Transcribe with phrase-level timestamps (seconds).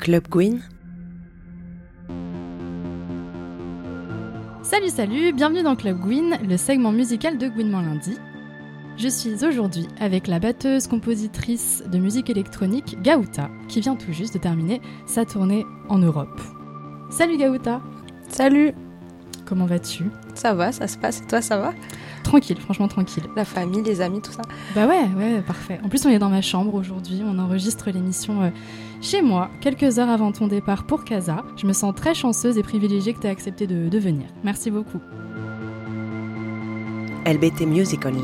[0.00, 0.60] Club Gwyn
[4.62, 8.16] Salut salut, bienvenue dans Club Gwyn, le segment musical de Gwynman lundi.
[8.96, 14.32] Je suis aujourd'hui avec la batteuse compositrice de musique électronique Gaouta, qui vient tout juste
[14.32, 16.40] de terminer sa tournée en Europe.
[17.10, 17.82] Salut Gaouta
[18.26, 18.72] Salut
[19.44, 20.04] Comment vas-tu?
[20.34, 21.74] Ça va, ça se passe et toi ça va?
[22.22, 23.24] Tranquille, franchement tranquille.
[23.34, 24.42] La famille, les amis, tout ça?
[24.74, 25.80] Bah ouais, ouais, parfait.
[25.82, 28.50] En plus on est dans ma chambre aujourd'hui, on enregistre l'émission euh,
[29.00, 31.44] chez moi, quelques heures avant ton départ pour Casa.
[31.56, 34.26] Je me sens très chanceuse et privilégiée que tu aies accepté de, de venir.
[34.44, 35.00] Merci beaucoup.
[37.26, 38.22] LBT Music Only.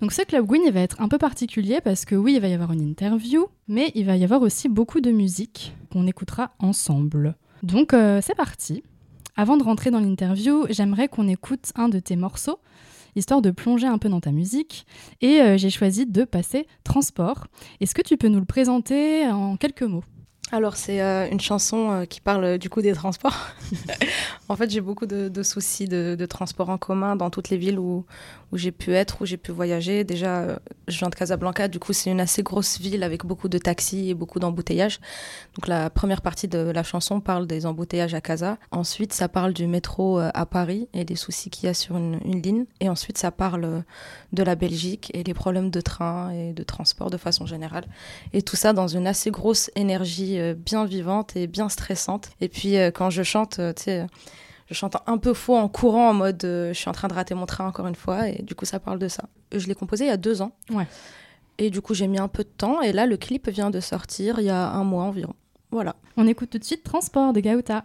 [0.00, 2.48] Donc ce Club Gwyn, il va être un peu particulier parce que oui, il va
[2.48, 6.52] y avoir une interview, mais il va y avoir aussi beaucoup de musique qu'on écoutera
[6.58, 7.34] ensemble.
[7.62, 8.82] Donc euh, c'est parti.
[9.36, 12.58] Avant de rentrer dans l'interview, j'aimerais qu'on écoute un de tes morceaux,
[13.16, 14.86] histoire de plonger un peu dans ta musique.
[15.20, 17.48] Et euh, j'ai choisi de passer Transport.
[17.80, 20.04] Est-ce que tu peux nous le présenter en quelques mots?
[20.52, 23.36] Alors c'est euh, une chanson euh, qui parle euh, du coup des transports.
[24.48, 27.56] en fait j'ai beaucoup de, de soucis de, de, transport en commun dans toutes les
[27.56, 28.04] villes où,
[28.52, 30.04] où j'ai pu être, où j'ai pu voyager.
[30.04, 33.48] Déjà euh, je viens de Casablanca, du coup c'est une assez grosse ville avec beaucoup
[33.48, 35.00] de taxis et beaucoup d'embouteillages.
[35.56, 38.56] Donc la première partie de la chanson parle des embouteillages à Casa.
[38.70, 42.20] Ensuite ça parle du métro à Paris et des soucis qu'il y a sur une,
[42.24, 42.64] une ligne.
[42.78, 43.82] Et ensuite ça parle
[44.32, 47.86] de la Belgique et les problèmes de train et de transport de façon générale.
[48.32, 52.30] Et tout ça dans une assez grosse énergie euh, bien vivante et bien stressante.
[52.40, 54.06] Et puis euh, quand je chante, euh, tu sais,
[54.68, 57.34] je chante un peu faux en courant en mode je suis en train de rater
[57.34, 58.28] mon train encore une fois.
[58.28, 59.24] Et du coup ça parle de ça.
[59.52, 60.52] Je l'ai composé il y a deux ans.
[60.70, 60.86] Ouais.
[61.58, 62.82] Et du coup j'ai mis un peu de temps.
[62.82, 65.34] Et là le clip vient de sortir il y a un mois environ.
[65.70, 65.96] Voilà.
[66.16, 67.84] On écoute tout de suite Transport de Gaouta.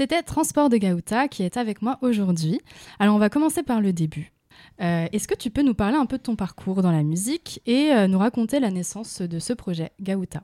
[0.00, 2.62] C'était Transport de Gaouta qui est avec moi aujourd'hui.
[2.98, 4.32] Alors on va commencer par le début.
[4.80, 7.60] Euh, est-ce que tu peux nous parler un peu de ton parcours dans la musique
[7.66, 10.42] et euh, nous raconter la naissance de ce projet Gaouta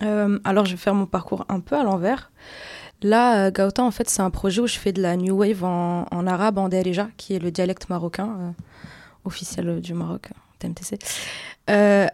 [0.00, 2.32] euh, Alors je vais faire mon parcours un peu à l'envers.
[3.02, 6.26] Là, Gaouta, en fait, c'est un projet où je fais de la new wave en,
[6.26, 8.54] arabe, en déjà, qui est le dialecte marocain
[9.26, 10.98] officiel du Maroc, TMTC.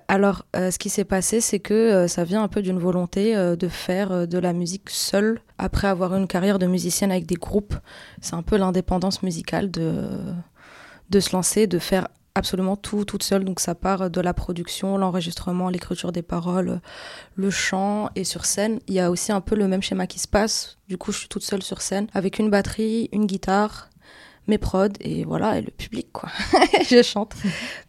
[0.09, 4.27] alors, ce qui s'est passé, c'est que ça vient un peu d'une volonté de faire
[4.27, 7.75] de la musique seule après avoir eu une carrière de musicienne avec des groupes.
[8.21, 10.09] C'est un peu l'indépendance musicale de
[11.11, 13.45] de se lancer, de faire absolument tout toute seule.
[13.45, 16.81] Donc ça part de la production, l'enregistrement, l'écriture des paroles,
[17.37, 18.81] le chant et sur scène.
[18.89, 20.79] Il y a aussi un peu le même schéma qui se passe.
[20.89, 23.89] Du coup, je suis toute seule sur scène avec une batterie, une guitare,
[24.47, 26.29] mes prods et voilà, et le public quoi.
[26.91, 27.35] je chante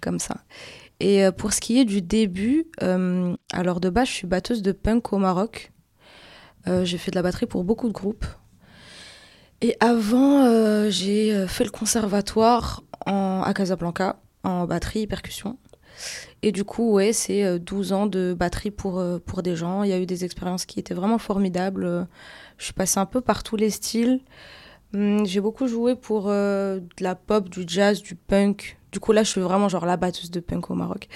[0.02, 0.38] comme ça.
[1.00, 4.62] Et euh, pour ce qui est du début, euh, alors de base, je suis batteuse
[4.62, 5.72] de punk au Maroc.
[6.68, 8.26] Euh, j'ai fait de la batterie pour beaucoup de groupes.
[9.62, 15.58] Et avant, j'ai fait le conservatoire à Casablanca en batterie et percussion.
[16.42, 19.84] Et du coup, ouais, c'est 12 euh, ans de batterie pour, pour des gens.
[19.84, 22.08] Il y a eu des expériences qui étaient vraiment formidables.
[22.58, 24.20] Je suis passée un peu par tous les styles.
[24.96, 28.78] Hum, j'ai beaucoup joué pour euh, de la pop, du jazz, du punk.
[28.92, 31.10] Du coup, là, je suis vraiment genre la batteuse de punk au Maroc.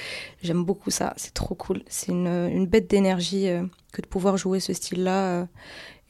[0.44, 1.82] J'aime beaucoup ça, c'est trop cool.
[1.88, 3.48] C'est une, une bête d'énergie
[3.94, 5.48] que de pouvoir jouer ce style-là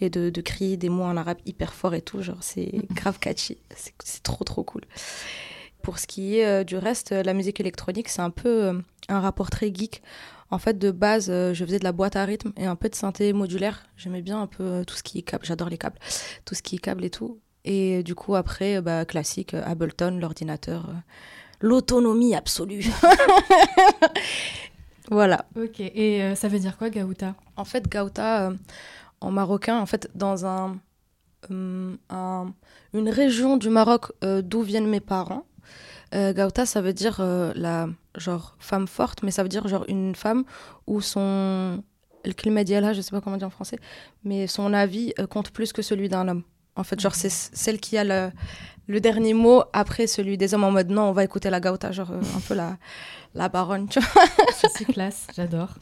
[0.01, 2.23] et de, de, crier des mots en arabe hyper fort et tout.
[2.23, 3.57] Genre, c'est grave catchy.
[3.75, 4.81] C'est trop, trop cool.
[5.81, 8.73] Pour ce qui est euh, du reste, la musique électronique, c'est un peu euh,
[9.07, 10.01] un rapport très geek.
[10.51, 12.89] En fait, de base, euh, je faisais de la boîte à rythme et un peu
[12.89, 13.85] de synthé modulaire.
[13.95, 15.45] J'aimais bien un peu tout ce qui est câble.
[15.45, 15.99] J'adore les câbles.
[16.45, 17.39] Tout ce qui est câble et tout.
[17.65, 20.89] Et du coup, après, bah, classique, Ableton, l'ordinateur.
[21.61, 22.85] L'autonomie absolue.
[25.11, 25.45] voilà.
[25.55, 25.79] Ok.
[25.79, 27.35] Et ça veut dire quoi, Gaouta?
[27.57, 28.53] En fait, Gaouta,
[29.19, 30.77] en marocain, en fait, dans un,
[31.49, 32.53] un
[32.93, 35.45] une région du Maroc d'où viennent mes parents,
[36.15, 39.85] euh, Gauta, ça veut dire euh, la genre femme forte, mais ça veut dire genre
[39.87, 40.43] une femme
[40.87, 41.83] où son
[42.25, 43.77] le climat là, je sais pas comment dire en français,
[44.23, 46.43] mais son avis euh, compte plus que celui d'un homme.
[46.79, 48.31] En fait, genre c'est celle qui a le,
[48.87, 51.91] le dernier mot après celui des hommes en mode non, on va écouter la Gauta,
[51.91, 52.77] genre un peu la
[53.35, 54.23] la baronne, tu vois.
[54.73, 55.75] C'est classe, j'adore.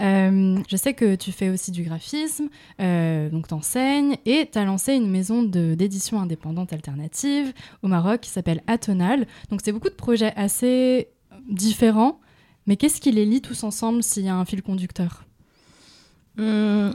[0.00, 2.48] Euh, je sais que tu fais aussi du graphisme,
[2.80, 7.52] euh, donc t'enseignes, et tu as lancé une maison d'édition indépendante alternative
[7.82, 9.26] au Maroc qui s'appelle Atonal.
[9.50, 11.08] Donc c'est beaucoup de projets assez
[11.48, 12.20] différents,
[12.66, 15.24] mais qu'est-ce qui les lie tous ensemble s'il y a un fil conducteur?
[16.38, 16.94] Hum,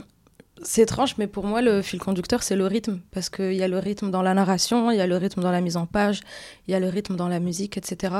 [0.64, 3.00] c'est étrange, mais pour moi, le fil conducteur, c'est le rythme.
[3.10, 5.50] Parce qu'il y a le rythme dans la narration, il y a le rythme dans
[5.50, 6.20] la mise en page,
[6.66, 8.14] il y a le rythme dans la musique, etc.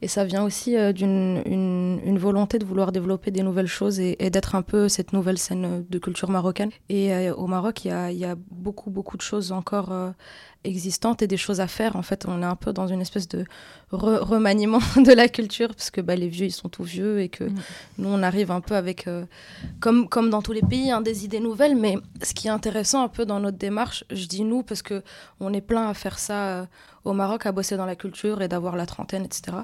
[0.00, 4.16] Et ça vient aussi euh, d'une une, volonté de vouloir développer des nouvelles choses et,
[4.30, 6.70] d'être un peu cette nouvelle scène de culture marocaine.
[6.88, 9.92] Et euh, au Maroc, il y a, il y a beaucoup, beaucoup de choses encore
[9.92, 10.10] euh,
[10.64, 11.96] existantes et des choses à faire.
[11.96, 13.44] En fait, on est un peu dans une espèce de
[13.90, 17.44] remaniement de la culture, parce que bah, les vieux, ils sont tout vieux et que
[17.44, 17.54] mm.
[17.98, 19.08] nous, on arrive un peu avec,
[19.80, 21.76] comme, comme dans tous les pays, hein, des idées nouvelles.
[21.82, 25.02] Mais ce qui est intéressant un peu dans notre démarche, je dis nous, parce que
[25.40, 26.66] on est plein à faire ça euh,
[27.02, 29.56] au Maroc, à bosser dans la culture et d'avoir la trentaine, etc.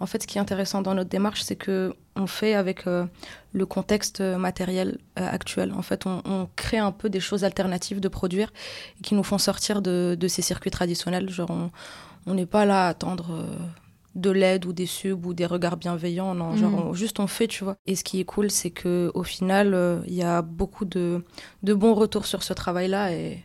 [0.00, 3.06] En fait, ce qui est intéressant dans notre démarche, c'est que on fait avec euh,
[3.52, 5.72] le contexte matériel actuel.
[5.72, 8.52] En fait, on, crée un peu des choses alternatives de produire
[9.04, 11.30] qui nous font sortir de, ces circuits traditionnels.
[11.30, 11.70] Genre,
[12.26, 13.56] on, n'est pas là à attendre euh,
[14.20, 16.34] de l'aide ou des subs ou des regards bienveillants.
[16.34, 16.94] Non, genre, mm.
[16.94, 17.76] juste on fait, tu vois.
[17.86, 21.24] Et ce qui est cool, c'est que au final, euh, il y a beaucoup de,
[21.62, 23.44] de, bons retours sur ce travail-là et,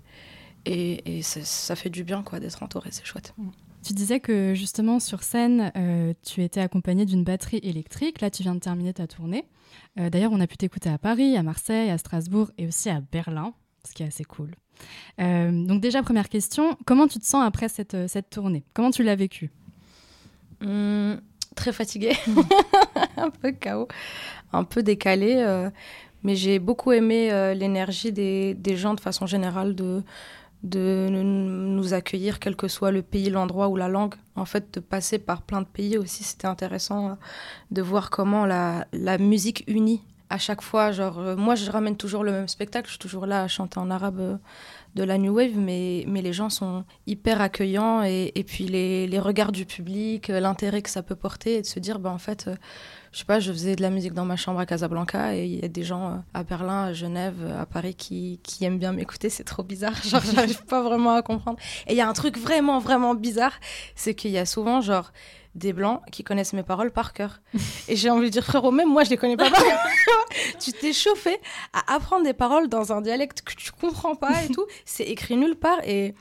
[0.65, 2.89] et, ça fait du bien, quoi, d'être entouré.
[2.91, 3.33] C'est chouette.
[3.37, 3.49] Mm.
[3.83, 8.19] Tu disais que justement sur scène, euh, tu étais accompagné d'une batterie électrique.
[8.21, 9.45] Là, tu viens de terminer ta tournée.
[9.97, 13.53] D'ailleurs, on a pu t'écouter à Paris, à Marseille, à Strasbourg et aussi à Berlin,
[13.87, 14.51] ce qui est assez cool.
[15.21, 18.63] Euh, donc déjà, première question, comment tu te sens après cette, euh, cette tournée?
[18.73, 19.51] Comment tu l'as vécu
[20.61, 21.15] mmh,
[21.55, 22.17] Très fatiguée,
[23.17, 23.87] un peu chaos,
[24.51, 25.69] un peu décalé, euh,
[26.23, 30.03] mais j'ai beaucoup aimé l'énergie des, des, gens de façon générale de,
[30.63, 34.15] de nous accueillir, quel que soit le pays, l'endroit ou la langue.
[34.35, 37.17] En fait, de passer par plein de pays aussi, c'était intéressant
[37.71, 40.01] de voir comment la, la musique unit
[40.35, 42.87] à chaque fois, genre, euh, moi, je ramène toujours le même spectacle.
[42.87, 44.35] Je suis toujours là à chanter en arabe euh,
[44.93, 48.03] de la New Wave, mais, mais les gens sont hyper accueillants.
[48.03, 51.61] Et, et puis, les, les, regards du public, euh, l'intérêt que ça peut porter, et
[51.61, 52.49] de se dire, bah, en fait,
[53.13, 55.61] je sais pas, je faisais de la musique dans ma chambre à Casablanca et il
[55.61, 59.29] y a des gens à Berlin, à Genève, à Paris qui, qui aiment bien m'écouter.
[59.29, 59.95] C'est trop bizarre.
[60.03, 61.57] Genre, j'arrive pas vraiment à comprendre.
[61.87, 63.57] Et il y a un truc vraiment, vraiment bizarre,
[63.95, 65.13] c'est qu'il y a souvent, genre,
[65.55, 67.41] des blancs qui connaissent mes paroles par cœur.
[67.87, 69.79] Et j'ai envie de dire, frérot, même moi, je les connais pas par cœur.
[70.59, 71.37] tu t'es chauffé
[71.73, 74.65] à apprendre des paroles dans un dialecte que tu comprends pas et tout.
[74.83, 76.13] C'est écrit nulle part et,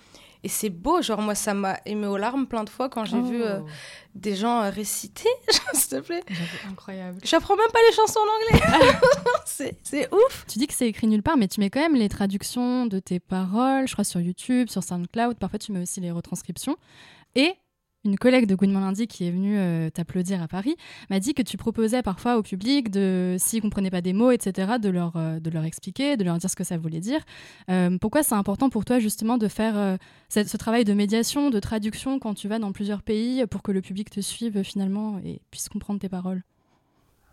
[0.45, 1.03] et c'est beau.
[1.03, 3.67] Genre, moi, ça m'a ému aux larmes plein de fois quand j'ai vu euh, Oh,
[4.15, 5.29] des gens euh, réciter,
[5.73, 6.23] s'il te plaît.
[6.71, 7.19] incroyable.
[7.25, 8.65] J'apprends même pas les chansons en anglais.
[9.47, 10.45] c'est c'est ouf.
[10.47, 13.01] Tu dis que c'est écrit nulle part, mais tu mets quand même les traductions de
[13.01, 15.39] tes paroles, je crois, sur YouTube, sur SoundCloud.
[15.39, 16.77] Parfois, tu mets aussi les retranscriptions.
[17.35, 17.55] Et
[18.05, 20.77] une collègue de Morning Lundi qui est venue euh, t'applaudir à Paris
[21.11, 24.75] m'a dit que tu proposais parfois au public, de, s'ils comprenaient pas des mots, etc.,
[24.81, 27.21] de leur, euh, de leur expliquer, de leur dire ce que ça voulait dire.
[27.71, 32.19] Euh, pourquoi c'est important pour toi justement de faire ce travail de médiation, de traduction
[32.19, 35.69] quand tu vas dans plusieurs pays pour que le public te suive finalement et puisse
[35.69, 36.43] comprendre tes paroles?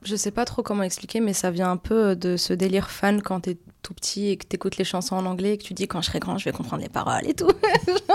[0.03, 3.21] Je sais pas trop comment expliquer, mais ça vient un peu de ce délire fan
[3.21, 5.87] quand t'es tout petit et que t'écoutes les chansons en anglais et que tu dis
[5.87, 7.51] quand je serai grand, je vais comprendre les paroles et tout.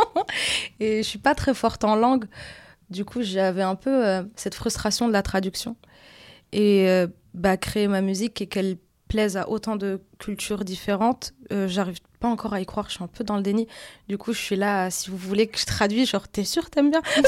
[0.81, 2.27] et je suis pas très forte en langue.
[2.91, 5.77] Du coup, j'avais un peu euh, cette frustration de la traduction.
[6.53, 8.79] Et euh, bah, créer ma musique et qu'elle
[9.09, 13.05] plaise à autant de cultures différentes, euh, j'arrive pas encore à y croire, je suis
[13.05, 13.69] un peu dans le déni.
[14.09, 16.91] Du coup, je suis là, si vous voulez que je traduise, genre, t'es sûr, t'aimes
[16.91, 17.03] bien?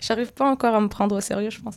[0.00, 1.76] J'arrive pas encore à me prendre au sérieux, je pense.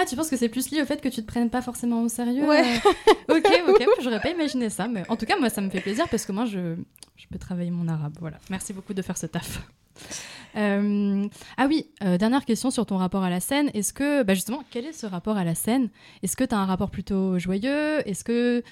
[0.00, 2.02] Ah, tu penses que c'est plus lié au fait que tu te prennes pas forcément
[2.02, 2.62] au sérieux Ouais.
[3.30, 5.80] euh, Ok, ok, j'aurais pas imaginé ça, mais en tout cas, moi, ça me fait
[5.80, 6.76] plaisir parce que moi, je,
[7.16, 8.16] je peux travailler mon arabe.
[8.20, 8.38] Voilà.
[8.50, 9.60] Merci beaucoup de faire ce taf.
[10.56, 11.28] Euh,
[11.58, 13.70] ah oui, euh, dernière question sur ton rapport à la scène.
[13.74, 15.90] Est-ce que, bah justement, quel est ce rapport à la scène?
[16.22, 18.00] Est-ce que tu as un rapport plutôt joyeux?
[18.08, 18.62] Est-ce que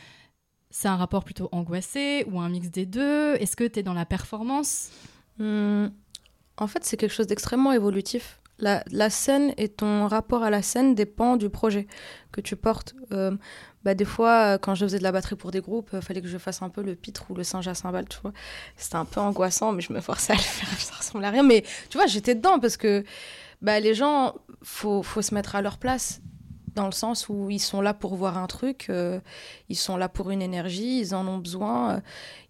[0.71, 3.35] c'est un rapport plutôt angoissé ou un mix des deux?
[3.35, 4.89] Est-ce que tu es dans la performance?
[5.39, 5.89] Hmm,
[6.57, 8.41] En fait, c'est quelque chose d'extrêmement évolutif.
[8.59, 11.87] La, scène et ton rapport à la scène dépend du projet
[12.33, 12.95] que tu portes.
[13.13, 13.37] Euh,
[13.85, 16.23] bah, des fois, euh, quand je faisais de la batterie pour des groupes, il fallait
[16.23, 18.33] que je fasse un peu le pitre ou le singe à cymbales, tu vois.
[18.77, 21.43] C'était un peu angoissant, mais je me forçais à le faire, ça ressemble à rien.
[21.43, 23.05] Mais tu vois, j'étais dedans parce que
[23.63, 26.21] bah, les gens, faut, faut se mettre à leur place
[26.77, 29.19] dans le sens où ils sont là pour voir un truc, euh,
[29.69, 31.97] ils sont là pour une énergie, ils en ont besoin.
[31.97, 32.01] euh,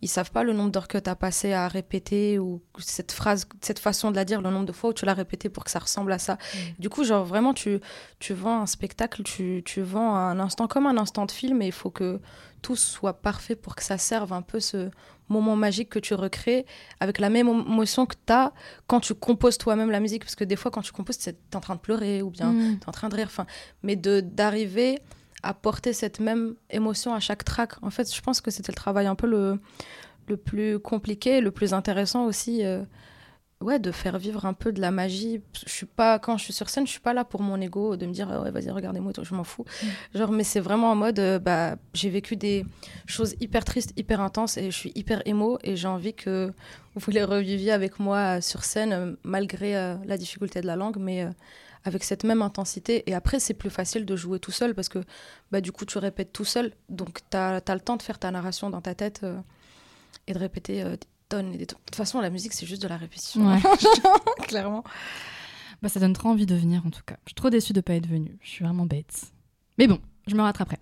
[0.02, 3.46] ils savent pas le nombre d'heures que tu as passé à répéter ou cette phrase,
[3.62, 5.70] cette façon de la dire, le nombre de fois où tu l'as répété pour que
[5.70, 6.36] ça ressemble à ça.
[6.78, 7.80] Du coup, genre vraiment, tu,
[8.18, 11.66] tu vends un spectacle, tu, tu vends un instant comme un instant de film et
[11.66, 12.20] il faut que
[12.62, 14.90] tout soit parfait pour que ça serve un peu ce
[15.28, 16.66] moment magique que tu recrées
[17.00, 18.52] avec la même émotion que tu as
[18.86, 20.22] quand tu composes toi-même la musique.
[20.24, 22.52] Parce que des fois, quand tu composes, tu es en train de pleurer ou bien
[22.52, 22.78] Mm.
[22.78, 23.26] tu es en train de rire.
[23.28, 23.46] Enfin,
[23.82, 24.98] mais de d'arriver
[25.42, 27.72] à porter cette même émotion à chaque track.
[27.82, 29.60] En fait, je pense que c'était le travail un peu le,
[30.28, 32.64] le plus compliqué, le plus intéressant aussi.
[32.64, 32.82] euh,
[33.60, 35.40] ouais, de faire vivre un peu de la magie.
[35.66, 37.96] Je suis pas quand je suis sur scène, je suis pas là pour mon ego
[37.96, 39.64] de me dire ouais, vas-y, regardez-moi, je m'en fous.
[40.14, 42.64] Genre mais c'est vraiment en mode euh, bah j'ai vécu des
[43.06, 46.52] choses hyper tristes, hyper intenses et je suis hyper émo et j'ai envie que
[46.96, 50.96] vous les reviviez avec moi sur scène euh, malgré euh, la difficulté de la langue
[50.98, 51.30] mais euh,
[51.84, 53.08] avec cette même intensité.
[53.08, 54.98] Et après, c'est plus facile de jouer tout seul parce que
[55.52, 56.72] bah, du coup, tu répètes tout seul.
[56.88, 59.24] Donc, tu as, le temps de faire ta narration dans ta tête
[60.26, 60.82] et de répéter
[61.28, 61.78] tonnes et des tonnes.
[61.78, 63.46] De toute façon, la musique, c'est juste de la répétition.
[63.48, 63.60] Ouais.
[64.42, 64.84] Clairement.
[65.82, 67.16] Bah, ça donne trop envie de venir en tout cas.
[67.24, 68.38] Je suis trop déçue de pas être venue.
[68.40, 69.32] Je suis vraiment bête.
[69.78, 70.78] Mais bon, je me rattraperai.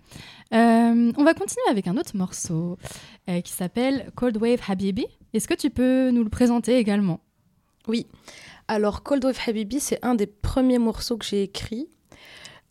[0.53, 2.77] Euh, on va continuer avec un autre morceau
[3.29, 5.05] euh, qui s'appelle Cold Wave Habibi.
[5.33, 7.19] Est-ce que tu peux nous le présenter également?
[7.87, 8.07] Oui.
[8.67, 11.87] Alors, Cold Wave Habibi, c'est un des premiers morceaux que j'ai écrit.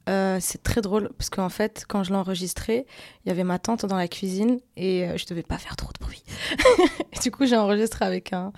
[0.08, 2.86] Euh, c'est très drôle parce qu'en fait, quand je l'ai enregistré,
[3.24, 5.90] il y avait ma tante dans la cuisine et euh, je devais pas faire trop
[5.92, 6.22] de bruit.
[7.22, 8.52] du coup, j'ai enregistré avec un,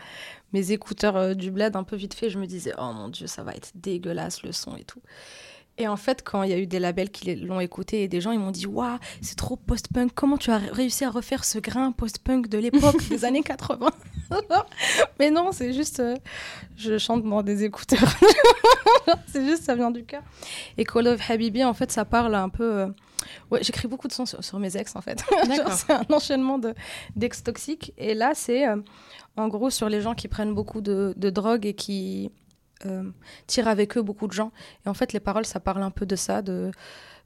[0.52, 2.30] mes écouteurs euh, du bled un peu vite fait.
[2.30, 5.00] Je me disais, oh mon dieu, ça va être dégueulasse le son et tout.
[5.78, 8.21] Et en fait, quand il y a eu des labels qui l'ont écouté et des
[8.23, 10.11] gens, ils m'ont dit Waouh, c'est trop post-punk.
[10.14, 13.90] Comment tu as réussi à refaire ce grain post-punk de l'époque des années 80
[15.21, 16.00] Mais non, c'est juste.
[16.00, 16.16] euh,
[16.76, 18.09] je chante dans des écouteurs.
[19.26, 20.23] c'est juste, ça vient du cœur.
[20.78, 22.64] Et Call of Habibi, en fait, ça parle un peu.
[22.80, 22.87] euh,
[23.50, 25.23] Ouais, j'écris beaucoup de sons sur, sur mes ex, en fait.
[25.73, 26.75] C'est un enchaînement de-
[27.16, 27.92] d'ex toxiques.
[27.99, 28.76] Et là, c'est euh,
[29.37, 32.30] en gros sur les gens qui prennent beaucoup de, de drogue et qui
[33.47, 34.52] tirent avec eux beaucoup de gens.
[34.85, 36.71] Et en fait, les paroles, ça parle un peu de ça, de,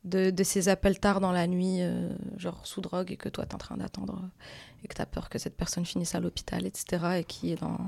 [0.04, 3.54] de, ces appels tard dans la nuit, euh, genre sous drogue, et que toi, t'es
[3.54, 7.18] en train d'attendre, euh, et que t'as peur que cette personne finisse à l'hôpital, etc.,
[7.18, 7.78] et qui est dans,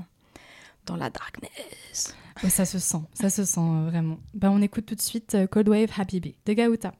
[0.85, 2.15] dans la darkness.
[2.49, 4.19] Ça se sent, ça se sent euh, vraiment.
[4.33, 6.93] Bah, on écoute tout de suite euh, Cold Wave Habibi de Gaouta.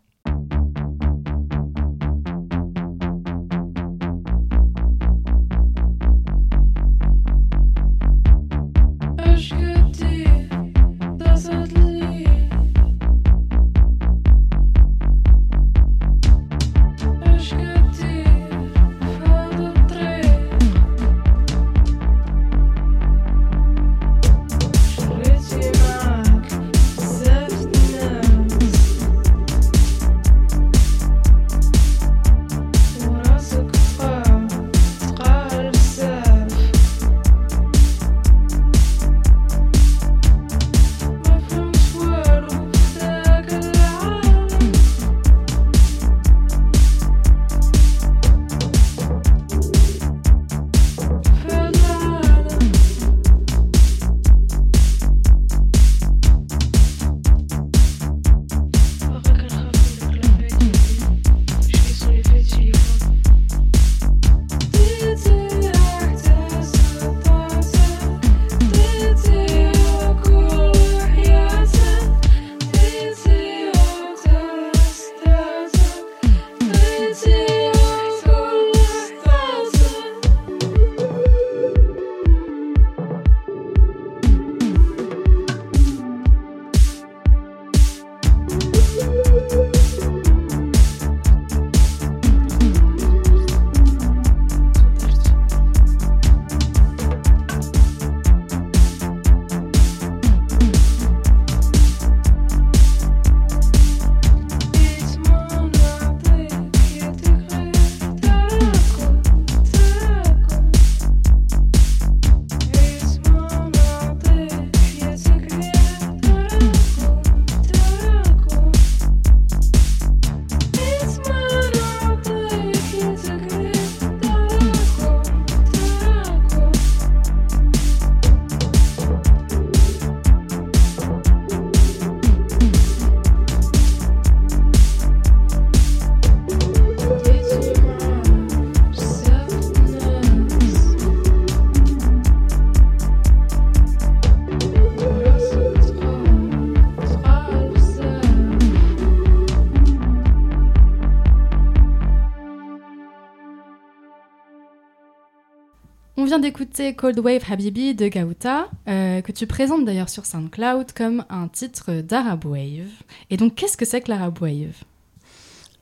[156.74, 161.48] D'écouter Cold Wave Habibi de Gauta, euh, que tu présentes d'ailleurs sur SoundCloud comme un
[161.48, 162.90] titre d'Arab Wave.
[163.30, 164.74] Et donc, qu'est-ce que c'est que l'Arab Wave?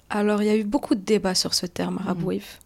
[0.10, 2.60] Alors, il y a eu beaucoup de débats sur ce terme Arab Wave.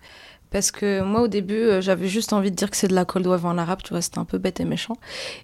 [0.50, 3.06] Parce que moi, au début, euh, j'avais juste envie de dire que c'est de la
[3.06, 4.98] cold wave en arabe, tu vois, c'était un peu bête et méchant.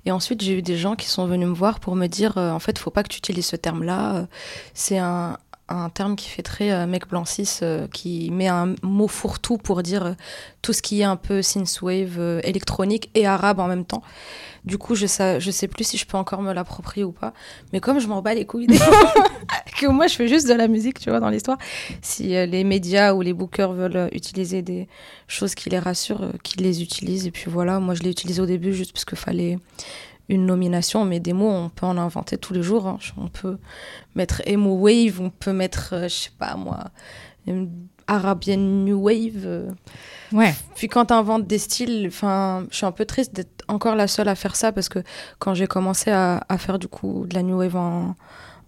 [0.06, 2.50] Et ensuite, j'ai eu des gens qui sont venus me voir pour me dire, euh,
[2.50, 4.28] en fait, faut pas que tu utilises ce terme-là.
[4.74, 5.38] C'est un,
[5.72, 7.60] un terme qui fait très mec blanc cis,
[7.92, 10.16] qui met un mot fourre-tout pour dire
[10.62, 14.04] tout ce qui est un peu synthwave électronique et arabe en même temps.
[14.64, 17.34] Du coup, je sais, je sais plus si je peux encore me l'approprier ou pas.
[17.74, 18.68] Mais comme je m'en bats les couilles,
[19.82, 21.58] que moi je fais juste de la musique, tu vois, dans l'histoire.
[22.02, 24.88] Si euh, les médias ou les bookers veulent euh, utiliser des
[25.28, 27.26] choses qui les rassurent, euh, qu'ils les utilisent.
[27.26, 29.58] Et puis voilà, moi je l'ai utilisé au début juste parce qu'il fallait
[30.32, 32.88] une nomination, mais des mots, on peut en inventer tous les jours.
[32.88, 32.98] Hein.
[33.18, 33.58] On peut
[34.16, 36.86] mettre emo wave, on peut mettre, je sais pas moi,
[38.08, 39.74] Arabian New Wave.
[40.32, 40.54] Ouais.
[40.76, 44.08] Puis quand tu inventes des styles, enfin, je suis un peu triste d'être encore la
[44.08, 45.00] seule à faire ça parce que
[45.40, 48.16] quand j'ai commencé à, à, faire du coup de la New Wave en,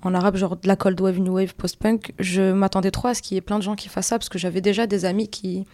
[0.04, 3.22] en arabe, genre de la Cold Wave, New Wave, Post-Punk, je m'attendais trop à ce
[3.22, 5.30] qu'il y ait plein de gens qui fassent ça parce que j'avais déjà des amis
[5.30, 5.66] qui,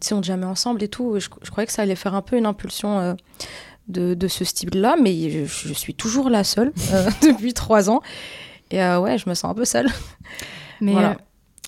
[0.00, 1.18] tu sais, on jamais ensemble et tout.
[1.18, 2.98] je, croyais que ça allait faire un peu une impulsion.
[2.98, 3.14] Euh,
[3.88, 8.02] de, de, ce style-là, mais je, je, suis toujours la seule euh, depuis trois ans.
[8.70, 9.88] Et euh, ouais, je me sens un peu seule.
[10.80, 11.16] Mais voilà.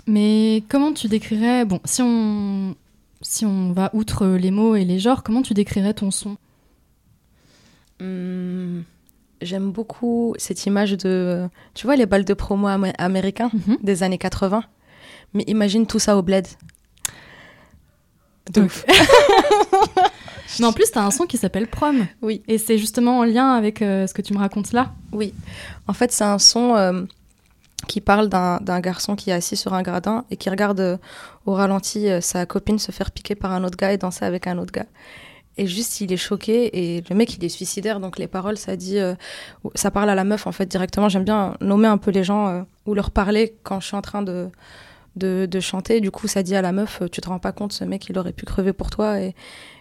[0.07, 2.75] Mais comment tu décrirais, bon, si on,
[3.23, 6.37] si on va outre les mots et les genres, comment tu décrirais ton son?
[8.01, 8.81] Hmm,
[9.41, 13.79] J'aime beaucoup cette image de, tu vois, les balles de promo américains mhm.
[13.83, 14.65] des années 80.
[15.35, 16.47] Mais imagine tout ça au bled.
[18.57, 18.85] Ouf.
[20.59, 22.07] Mais en plus, tu as un son qui s'appelle Prom.
[22.23, 22.43] Oui.
[22.49, 24.93] Et c'est justement en lien avec euh, ce que tu me racontes là.
[25.13, 25.35] Oui.
[25.87, 26.77] En fait, c'est un son.
[26.77, 27.03] Euh,
[27.87, 30.97] qui parle d'un garçon qui est assis sur un gradin et qui regarde euh,
[31.47, 34.59] au ralenti sa copine se faire piquer par un autre gars et danser avec un
[34.59, 34.87] autre gars.
[35.57, 38.01] Et juste, il est choqué et le mec, il est suicidaire.
[38.01, 38.99] Donc les paroles, ça dit,
[39.77, 41.09] ça parle à la meuf en fait directement.
[41.09, 44.23] J'aime bien nommer un peu les gens ou leur parler quand je suis en train
[44.23, 44.49] de,
[45.17, 46.01] de, de, chanter.
[46.01, 48.19] Du coup, ça dit à la meuf, tu te rends pas compte, ce mec, il
[48.19, 49.35] aurait pu crever pour toi et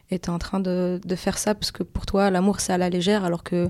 [0.10, 2.90] t'es en train de, de, faire ça parce que pour toi, l'amour, c'est à la
[2.90, 3.70] légère, alors que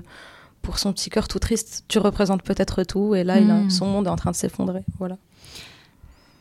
[0.62, 3.70] pour son petit cœur tout triste, tu représentes peut-être tout, et là, il a, hmm.
[3.70, 4.84] son monde est en train de s'effondrer.
[4.98, 5.16] Voilà.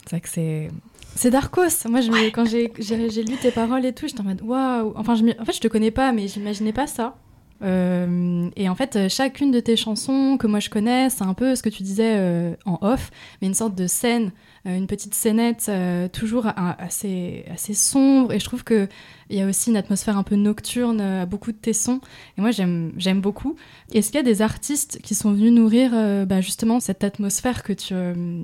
[0.04, 0.70] C'est vrai que c'est.
[1.16, 1.88] C'est Darkos.
[1.90, 4.94] Moi, je quand j'ai lu tes paroles et tout, j'étais en mode waouh.
[4.96, 7.16] Enfin, je, en fait, je te connais pas, mais j'imaginais pas ça.
[7.62, 11.56] Euh, et en fait, chacune de tes chansons que moi je connais, c'est un peu
[11.56, 14.32] ce que tu disais euh, en off, mais une sorte de scène
[14.67, 18.34] euh, une petite scénette euh, toujours assez, assez sombre.
[18.34, 18.89] Et je trouve qu'il
[19.30, 22.02] y a aussi une atmosphère un peu nocturne à beaucoup de tes sons.
[22.38, 23.56] Et moi, j'aime beaucoup.
[23.93, 27.63] Est-ce qu'il y a des artistes qui sont venus nourrir euh, bah, justement cette atmosphère
[27.63, 27.93] que tu,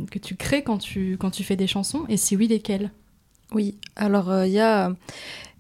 [0.10, 2.06] que tu crées quand tu, quand tu fais des chansons?
[2.08, 2.91] Et si oui, lesquelles?
[3.52, 4.93] Oui, alors il y a...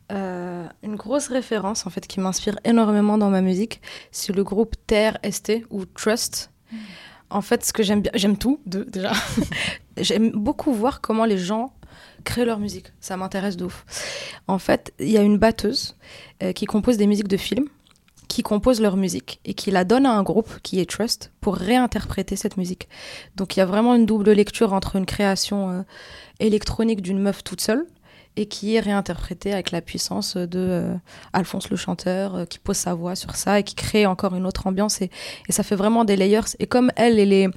[0.09, 5.65] une grosse référence en fait qui m'inspire énormément dans ma musique, c'est le groupe TRST
[5.69, 6.51] ou Trust.
[6.71, 6.77] Mm.
[7.29, 9.11] En fait, ce que j'aime bien, j'aime tout déjà.
[9.97, 11.73] j'aime beaucoup voir comment les gens
[12.23, 12.87] créent leur musique.
[12.99, 13.85] Ça m'intéresse de ouf.
[14.47, 15.97] En fait, il y a une batteuse
[16.41, 17.67] euh, qui compose des musiques de films,
[18.27, 21.55] qui compose leur musique et qui la donne à un groupe qui est Trust pour
[21.55, 22.87] réinterpréter cette musique.
[23.35, 25.81] Donc il y a vraiment une double lecture entre une création euh,
[26.39, 27.85] électronique d'une meuf toute seule
[28.35, 30.95] et qui est réinterprété avec la puissance de euh,
[31.33, 34.45] Alphonse le chanteur euh, qui pose sa voix sur ça et qui crée encore une
[34.45, 35.11] autre ambiance et,
[35.49, 36.55] ça fait vraiment des layers.
[36.59, 37.47] Et comme elle elle est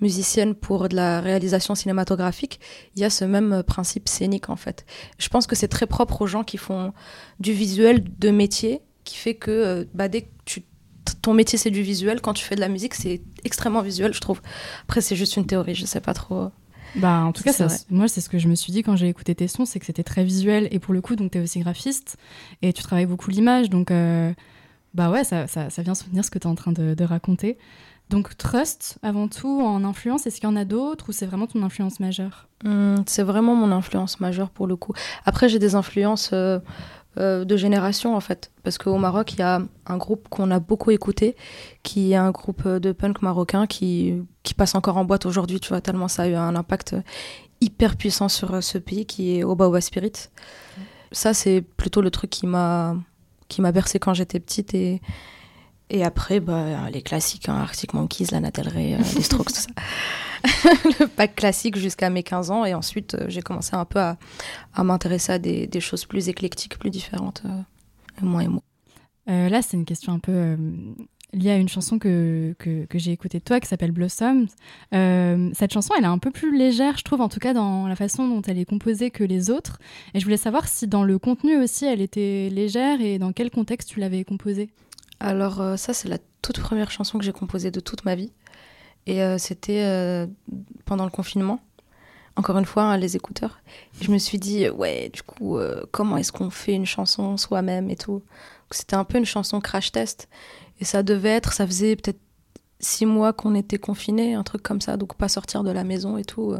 [0.00, 2.58] musicienne pour de la réalisation cinématographique
[2.96, 4.84] il y a ce même principe scénique en fait.
[5.18, 6.92] Je pense que c'est très propre aux gens qui font
[7.38, 10.64] du visuel de métier qui fait que euh, bah, dès que tu
[11.22, 12.20] ton métier c'est du visuel.
[12.20, 14.40] Quand tu fais de la musique c'est extrêmement visuel je trouve.
[14.82, 16.50] Après c'est juste une théorie je sais pas trop
[16.96, 17.52] bah, en tout cas,
[17.90, 19.86] moi, c'est ce que je me suis dit quand j'ai écouté tes sons, c'est que
[19.86, 20.68] c'était très visuel.
[20.70, 22.16] Et pour le coup, donc, tu es aussi graphiste
[22.62, 23.70] et tu travailles beaucoup l'image.
[23.70, 24.32] Donc, euh,
[24.94, 27.04] bah ouais, ça, ça, ça, vient soutenir ce que tu es en train de, de,
[27.04, 27.58] raconter.
[28.10, 31.46] Donc, Trust, avant tout, en influence, est-ce qu'il y en a d'autres ou c'est vraiment
[31.46, 32.48] ton influence majeure?
[32.64, 34.92] Mmh, C'est vraiment mon influence majeure pour le coup.
[35.24, 36.30] Après, j'ai des influences.
[36.32, 36.60] Euh,
[37.18, 38.50] euh, de génération en fait.
[38.62, 41.36] Parce qu'au Maroc, il y a un groupe qu'on a beaucoup écouté,
[41.82, 45.68] qui est un groupe de punk marocain qui, qui passe encore en boîte aujourd'hui, tu
[45.68, 46.96] vois, tellement ça a eu un impact
[47.60, 50.12] hyper puissant sur euh, ce pays qui est Oba Oba Spirit.
[51.12, 52.96] Ça, c'est plutôt le truc qui m'a
[53.48, 55.00] qui m'a bercé quand j'étais petite et
[55.90, 59.60] et après bah, les classiques hein, Arctic Monkeys, Lana Del Rey, euh, les Strokes tout
[59.60, 59.68] ça.
[61.00, 62.64] le pack classique jusqu'à mes 15 ans.
[62.64, 64.16] Et ensuite, euh, j'ai commencé un peu à,
[64.82, 67.60] m'intéresser à des, choses plus éclectiques, plus différentes, euh,
[68.22, 68.62] moins et moi.
[69.26, 70.56] là, c'est une question un peu
[71.34, 74.46] liée à une chanson que, que, j'ai écoutée de toi qui s'appelle Blossoms.
[74.94, 77.86] Euh, cette chanson, elle est un peu plus légère, je trouve, en tout cas dans
[77.86, 79.78] la façon dont elle est composée que les autres.
[80.14, 83.50] Et je voulais savoir si dans le contenu aussi, elle était légère et dans quel
[83.50, 84.70] contexte tu l'avais composée.
[85.20, 88.32] Alors euh, ça, c'est la toute première chanson que j'ai composée de toute ma vie.
[89.06, 90.26] Et euh, c'était
[90.84, 91.60] pendant le confinement
[92.36, 93.60] encore une fois, hein, les écouteurs.
[94.00, 95.56] je me suis dit, ouais, du coup,
[95.92, 98.22] comment est-ce qu'on fait une chanson soi-même et tout?
[98.72, 100.28] C'était un peu une chanson crash test.
[100.80, 102.18] Et ça devait être, ça faisait peut-être
[102.80, 106.18] six mois qu'on était confinés, un truc comme ça, donc pas sortir de la maison
[106.18, 106.56] et tout.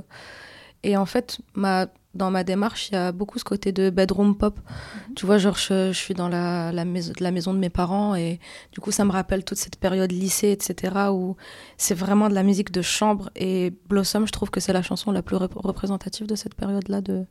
[0.84, 4.36] Et en fait, ma, dans ma démarche, il y a beaucoup ce côté de bedroom
[4.36, 4.58] pop.
[4.58, 5.14] Mhm.
[5.14, 8.14] Tu vois, genre, je, je suis dans la, la, maison, la maison de mes parents
[8.14, 8.40] et
[8.72, 11.36] du coup, ça me rappelle toute cette période lycée, etc., où
[11.76, 13.30] c'est vraiment de la musique de chambre.
[13.36, 17.24] Et Blossom, je trouve que c'est la chanson la plus représentative de cette période-là de,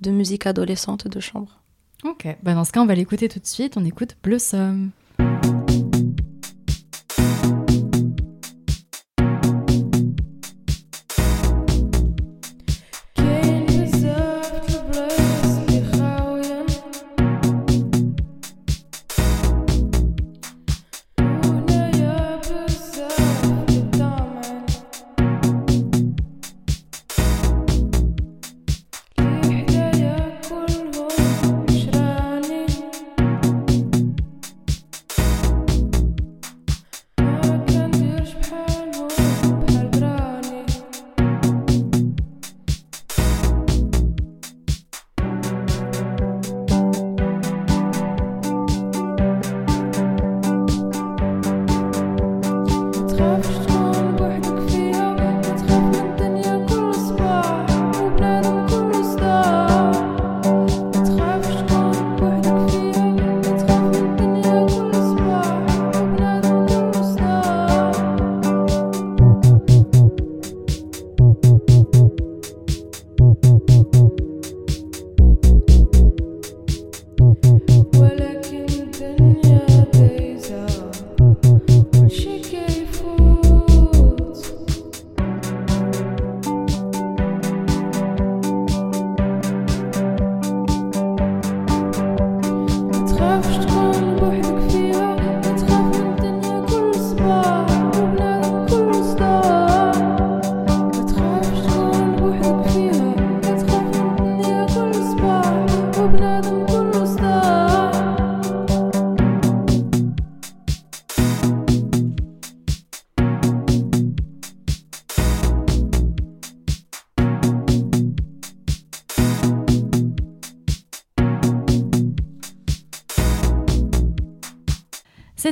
[0.00, 1.60] de musique adolescente de chambre.
[2.04, 3.76] Ok, bah dans ce cas, on va l'écouter tout de suite.
[3.76, 4.90] On écoute Blossom.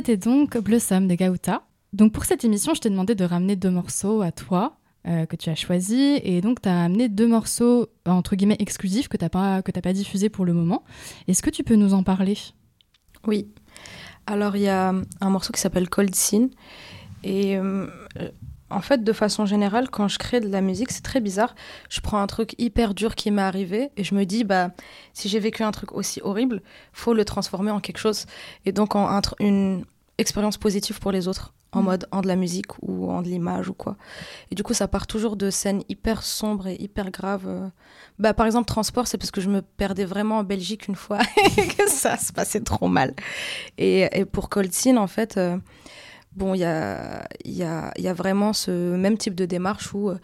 [0.05, 1.63] C'était donc Blossom de Gauta.
[1.93, 4.75] Donc pour cette émission, je t'ai demandé de ramener deux morceaux à toi
[5.07, 6.19] euh, que tu as choisis.
[6.25, 9.71] Et donc tu as amené deux morceaux entre guillemets exclusifs que tu n'as pas, que
[9.71, 10.83] pas diffusés pour le moment.
[11.29, 12.37] Est-ce que tu peux nous en parler?
[13.27, 13.47] Oui.
[14.27, 16.49] Alors il y a un morceau qui s'appelle Cold Scene.
[17.23, 17.87] Et euh,
[18.73, 21.55] en fait, de façon générale, quand je crée de la musique, c'est très bizarre.
[21.89, 24.71] Je prends un truc hyper dur qui m'est arrivé et je me dis, bah,
[25.13, 26.61] si j'ai vécu un truc aussi horrible,
[26.91, 28.25] faut le transformer en quelque chose.
[28.65, 29.85] Et donc en une
[30.23, 31.85] expérience positive pour les autres, en mm.
[31.85, 33.95] mode en de la musique ou en de l'image ou quoi.
[34.49, 37.47] Et du coup, ça part toujours de scènes hyper sombres et hyper graves.
[37.47, 37.69] Euh.
[38.17, 41.19] Bah, par exemple, transport, c'est parce que je me perdais vraiment en Belgique une fois
[41.57, 43.13] et que ça se passait trop mal.
[43.77, 45.37] Et, et pour Cold Scene, en fait.
[45.37, 45.57] Euh,
[46.35, 50.09] bon, il y a, y, a, y a, vraiment ce même type de démarche où
[50.09, 50.17] euh,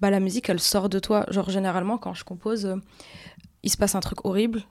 [0.00, 1.26] bah, la musique, elle sort de toi.
[1.30, 2.76] Genre, généralement, quand je compose, euh,
[3.62, 4.62] il se passe un truc horrible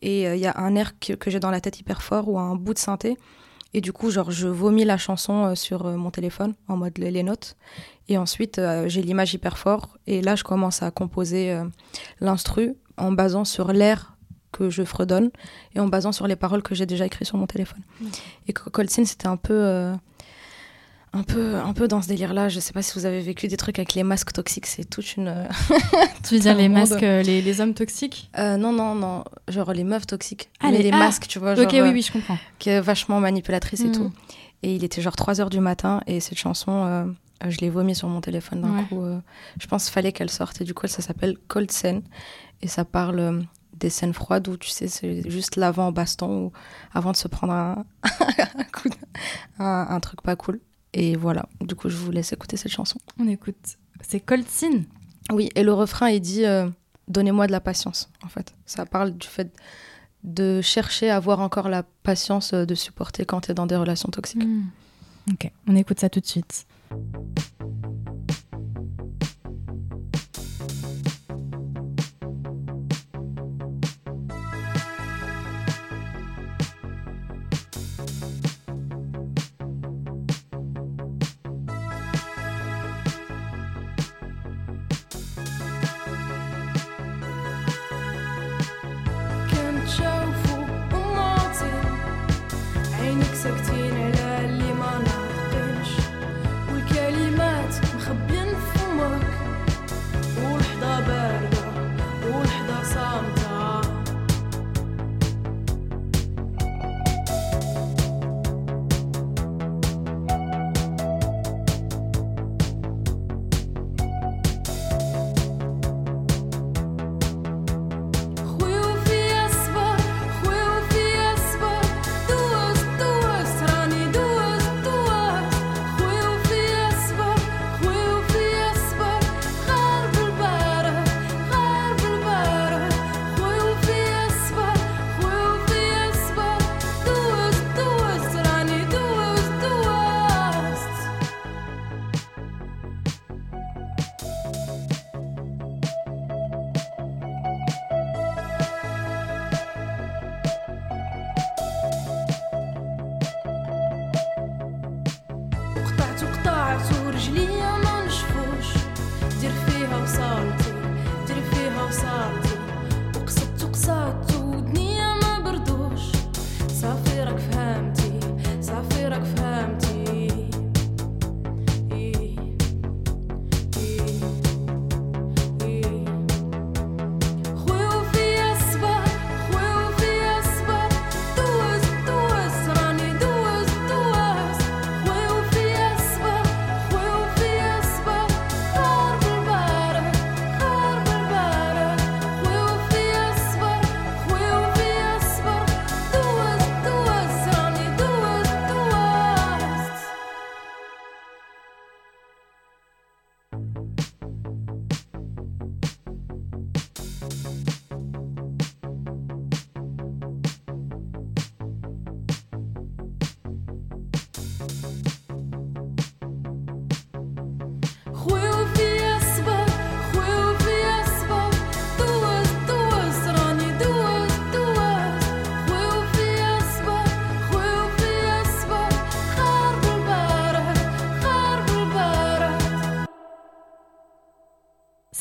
[0.00, 2.28] et euh, il y a un air que, que j'ai dans la tête hyper fort
[2.28, 3.16] ou un bout de synthé.
[3.74, 7.56] Et du coup, genre, je vomis la chanson sur mon téléphone en mode les, notes.
[8.08, 9.96] Et ensuite, j'ai l'image hyper fort.
[10.06, 11.58] Et là, je commence à composer
[12.20, 14.16] l'instru en basant sur l'air
[14.52, 15.30] que je fredonne
[15.74, 17.80] et en basant sur les paroles que j'ai déjà écrites sur mon téléphone.
[18.46, 19.94] Et Coltine, c'était un peu
[21.14, 22.48] un peu, un peu dans ce délire-là.
[22.48, 24.66] Je sais pas si vous avez vécu des trucs avec les masques toxiques.
[24.66, 25.46] C'est toute une.
[26.26, 29.24] tu veux dire les masques, euh, les, les, hommes toxiques euh, Non, non, non.
[29.48, 30.50] Genre les meufs toxiques.
[30.60, 31.54] Ah, Mais les, ah masques, tu vois.
[31.54, 32.38] Genre, ok, oui, oui, je comprends.
[32.58, 33.92] Qui est vachement manipulatrice et hmm.
[33.92, 34.12] tout.
[34.62, 37.04] Et il était genre 3 heures du matin et cette chanson, euh,
[37.48, 39.04] je l'ai vomi sur mon téléphone d'un coup.
[39.58, 40.60] je pense qu'il fallait qu'elle sorte.
[40.60, 42.02] Et du coup, ça s'appelle Cold Scene.
[42.62, 43.44] Et ça parle
[43.76, 46.52] des scènes froides où tu sais c'est juste l'avant en baston ou
[46.94, 47.84] avant de se prendre un,
[49.58, 50.60] un, un, truc pas cool
[50.92, 52.98] et voilà, du coup, je vous laisse écouter cette chanson.
[53.18, 53.78] On écoute.
[54.02, 54.84] C'est Cold Scene
[55.32, 56.68] Oui, et le refrain, il dit euh,
[57.08, 58.54] Donnez-moi de la patience, en fait.
[58.66, 59.54] Ça parle du fait
[60.22, 63.76] de chercher à avoir encore la patience euh, de supporter quand tu es dans des
[63.76, 64.44] relations toxiques.
[64.44, 64.64] Hmm.
[65.30, 66.66] Ok, on écoute ça tout de suite.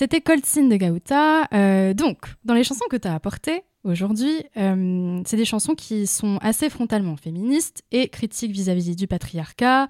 [0.02, 1.48] C'était Coltine de Gauta.
[1.54, 6.08] Euh, donc, dans les chansons que tu as apportées aujourd'hui, euh, c'est des chansons qui
[6.08, 9.90] sont assez frontalement féministes et critiques vis-à-vis du patriarcat.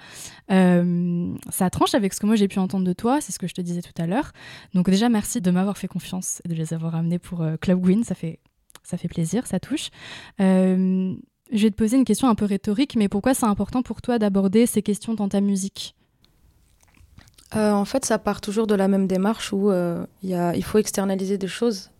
[0.51, 3.47] Euh, ça tranche avec ce que moi j'ai pu entendre de toi, c'est ce que
[3.47, 4.33] je te disais tout à l'heure.
[4.73, 8.03] Donc déjà, merci de m'avoir fait confiance et de les avoir amenés pour Club Green,
[8.03, 8.41] ça fait,
[8.83, 9.91] ça fait plaisir, ça touche.
[10.39, 11.15] je
[11.53, 14.65] vais te poser une question un peu rhétorique, mais pourquoi c'est important pour toi d'aborder
[14.65, 15.95] ces questions dans ta musique?
[17.55, 20.63] Euh, en fait, ça part toujours de la même démarche où euh, y a, il
[20.63, 21.91] faut externaliser des choses.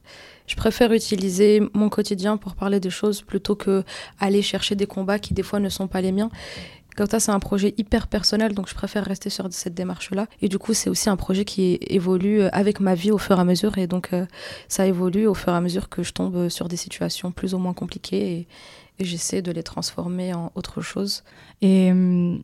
[0.48, 3.84] Je préfère utiliser mon quotidien pour parler des choses plutôt que
[4.20, 6.30] aller chercher des combats qui des fois ne sont pas les miens.
[6.98, 10.28] Kauta, c'est un projet hyper personnel, donc je préfère rester sur cette démarche-là.
[10.42, 13.42] Et du coup, c'est aussi un projet qui évolue avec ma vie au fur et
[13.42, 13.78] à mesure.
[13.78, 14.26] Et donc, euh,
[14.68, 17.60] ça évolue au fur et à mesure que je tombe sur des situations plus ou
[17.60, 18.48] moins compliquées et,
[19.00, 21.24] et j'essaie de les transformer en autre chose.
[21.62, 22.42] Et hum,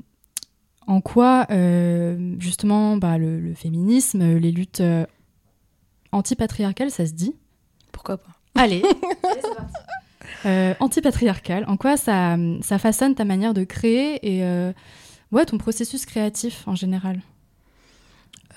[0.87, 5.05] en quoi euh, justement bah, le, féminisme, les luttes euh,
[6.13, 7.35] antipatriarcales, ça se dit?
[7.91, 8.31] Pourquoi pas.
[8.55, 8.83] Allez,
[10.45, 14.73] euh, Antipatriarcal, en quoi ça, ça façonne ta manière de créer et
[15.31, 17.21] ouais, ton processus créatif en général?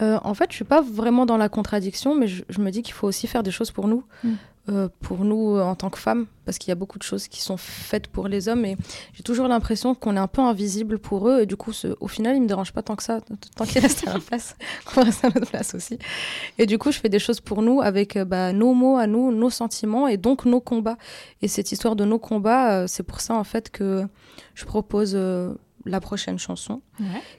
[0.01, 3.07] En fait, je suis pas vraiment dans la contradiction, mais je, me dis qu'il faut
[3.07, 4.03] aussi faire des choses pour nous.
[4.25, 4.33] Mm.
[4.69, 7.29] Euh, pour nous euh, en tant que femmes, parce qu'il y a beaucoup de choses
[7.29, 8.77] qui sont faites pour les hommes, et
[9.15, 12.37] j'ai toujours l'impression qu'on est un peu invisible pour eux, et du coup, au final,
[12.37, 13.21] ils me dérangent pas tant que ça,
[13.57, 15.99] tant qu'ils restent à leur place, qu'on reste à notre place aussi.
[16.59, 19.07] Et du coup, je fais des choses pour nous avec euh, bah, nos mots à
[19.07, 20.99] nous, nos sentiments, et donc nos combats.
[21.41, 24.05] Et cette histoire de nos combats, c'est pour ça en fait que
[24.55, 25.17] je propose
[25.87, 26.83] la prochaine chanson,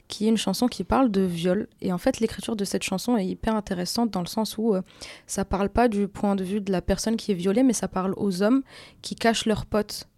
[0.08, 1.68] qui est une chanson qui parle de viol.
[1.80, 4.82] Et en fait, l'écriture de cette chanson est hyper intéressante dans le sens où euh,
[5.26, 7.88] ça parle pas du point de vue de la personne qui est violée, mais ça
[7.88, 8.62] parle aux hommes
[9.00, 10.08] qui cachent leurs potes.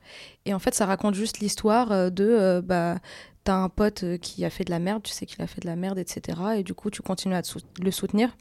[0.47, 2.99] Et en fait, ça raconte juste l'histoire euh, de euh, bah
[3.45, 5.67] t'as un pote qui a fait de la merde, tu sais qu'il a fait de
[5.67, 6.39] la merde, etc.
[6.57, 7.43] Et du coup, tu continues à
[7.79, 8.35] le soutenir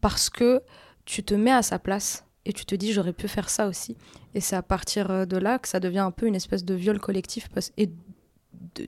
[0.00, 0.62] parce que
[1.04, 3.96] tu te mets à sa place et tu te dis j'aurais pu faire ça aussi.
[4.34, 6.98] Et c'est à partir de là que ça devient un peu une espèce de viol
[6.98, 7.88] collectif et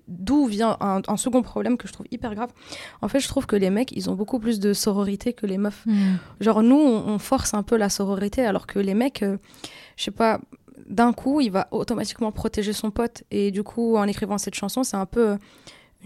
[0.09, 2.51] d'où vient un, second problème que je trouve hyper grave.
[3.03, 5.59] En fait, je trouve que les mecs, ils ont beaucoup plus de sororité que les
[5.59, 5.85] meufs.
[5.87, 6.17] Hmm.
[6.41, 9.37] Genre, nous, on, force un peu la sororité, alors que les mecs, euh,
[9.97, 10.41] je sais pas,
[10.89, 13.25] d'un coup, il va automatiquement protéger son pote.
[13.31, 15.37] Et du coup, en écrivant cette chanson, c'est un peu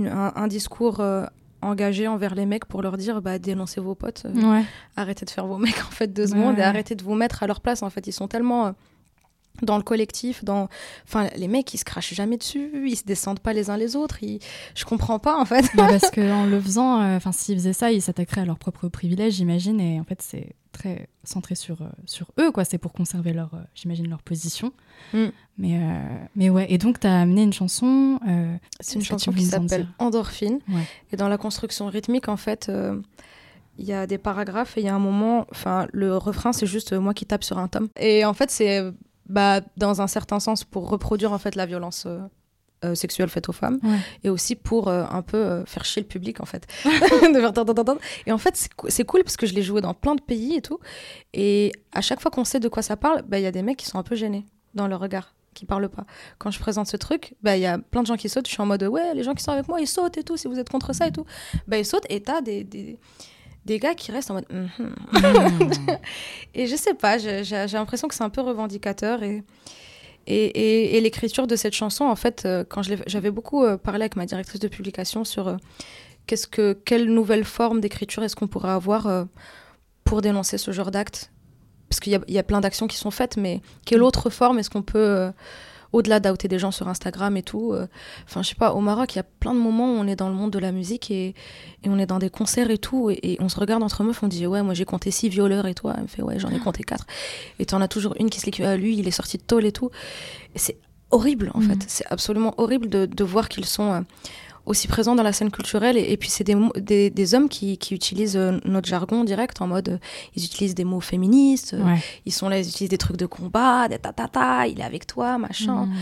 [0.01, 1.25] un, discours euh,
[1.63, 4.63] engagé envers les mecs pour leur dire bah, dénoncez vos potes, euh,
[4.97, 7.47] arrêtez de faire vos mecs en fait deux secondes et arrêtez de vous mettre à
[7.47, 7.83] leur place.
[7.83, 8.75] En fait, ils sont tellement
[9.63, 10.69] dans le collectif, dans,
[11.07, 13.95] enfin, les mecs ils se crachent jamais dessus, ils se descendent pas les uns les
[13.95, 14.23] autres.
[14.23, 14.41] Ils...
[14.75, 15.65] Je comprends pas en fait.
[15.77, 19.35] parce qu'en le faisant, euh, enfin, s'ils faisaient ça, ils s'attaqueraient à leurs propres privilèges,
[19.35, 19.81] j'imagine.
[19.81, 22.65] Et en fait, c'est très centré sur euh, sur eux, quoi.
[22.65, 24.73] C'est pour conserver leur, euh, j'imagine, leur position.
[25.13, 25.27] Mm.
[25.59, 25.81] Mais
[26.35, 26.67] mais ouais.
[26.69, 28.19] Et donc, tu as amené une chanson.
[28.81, 30.59] c'est une chanson qui s'appelle Endorphine.
[31.13, 32.71] Et dans la construction rythmique, en fait
[33.77, 36.67] il y a des paragraphes et il y a un moment, enfin, le refrain, c'est
[36.67, 37.89] juste moi qui tape sur un tome.
[37.99, 38.85] Et en fait, c'est
[39.27, 42.21] bah, dans un certain sens pour reproduire en fait la violence euh,
[42.85, 43.81] euh, sexuelle faite aux femmes
[44.23, 46.67] et aussi pour euh, un peu faire chier le public en fait.
[48.27, 50.63] Et en fait c'est cool parce que je l'ai joué dans plein de pays et
[50.63, 50.79] tout.
[51.33, 53.63] Et à chaque fois qu'on sait de quoi ça parle bah, il y a des
[53.63, 56.05] mecs qui sont un peu gênés dans leur regard qui parlent pas.
[56.39, 58.49] Quand je présente ce truc bah il y a plein de gens qui sautent.
[58.49, 60.37] Je suis en mode ouais les gens qui sont avec moi ils sautent et tout
[60.37, 61.25] si vous êtes contre ça et tout.
[61.67, 62.99] Bah ils sautent et t'as des, des
[63.65, 64.47] des gars qui restent en mode.
[64.51, 65.99] Mm-hmm.
[66.55, 69.23] et je sais pas, j'ai l'impression que c'est un peu revendicateur.
[69.23, 69.43] Et,
[70.27, 74.17] et, et, l'écriture de cette chanson, en fait, euh, quand j'avais beaucoup euh, parlé avec
[74.17, 75.57] ma directrice de publication sur euh,
[76.27, 79.27] qu'est-ce que, quelle nouvelle forme d'écriture est-ce qu'on pourrait avoir
[80.05, 81.31] pour dénoncer ce genre d'actes
[81.89, 84.05] Parce qu'il y, y, a plein d'actions qui sont faites, mais quelle mm.
[84.05, 85.31] autre forme est-ce qu'on peut
[85.95, 87.73] au-delà d'outer des gens sur Instagram et tout.
[87.73, 87.87] Euh,
[88.25, 90.17] enfin, je sais pas, au Maroc, il y a plein de moments où on est
[90.17, 91.29] dans le monde de la musique et,
[91.85, 94.29] et on est dans des concerts et tout, et, on se regarde entre meufs, on
[94.29, 96.59] dit ouais, moi j'ai compté six violeurs et toi, elle me fait ouais, j'en ai
[96.59, 97.07] compté quatre.
[97.61, 99.65] Et en as toujours une qui se dit ah, lui, il est sorti de tôle
[99.65, 99.91] et tout.
[100.55, 100.79] Et c'est
[101.13, 101.63] horrible en mm.
[101.63, 104.01] fait, c'est absolument horrible de, de voir qu'ils sont euh,
[104.67, 105.97] aussi présents dans la scène culturelle.
[105.97, 109.67] Et, puis, c'est des, des, des, hommes qui, qui utilisent euh, notre jargon direct en
[109.67, 109.99] mode euh,
[110.37, 113.89] ils utilisent des mots féministes, euh, ils sont là, ils utilisent des trucs de combat,
[113.89, 115.87] des ta il est avec toi, machin.
[115.87, 115.93] Hmm.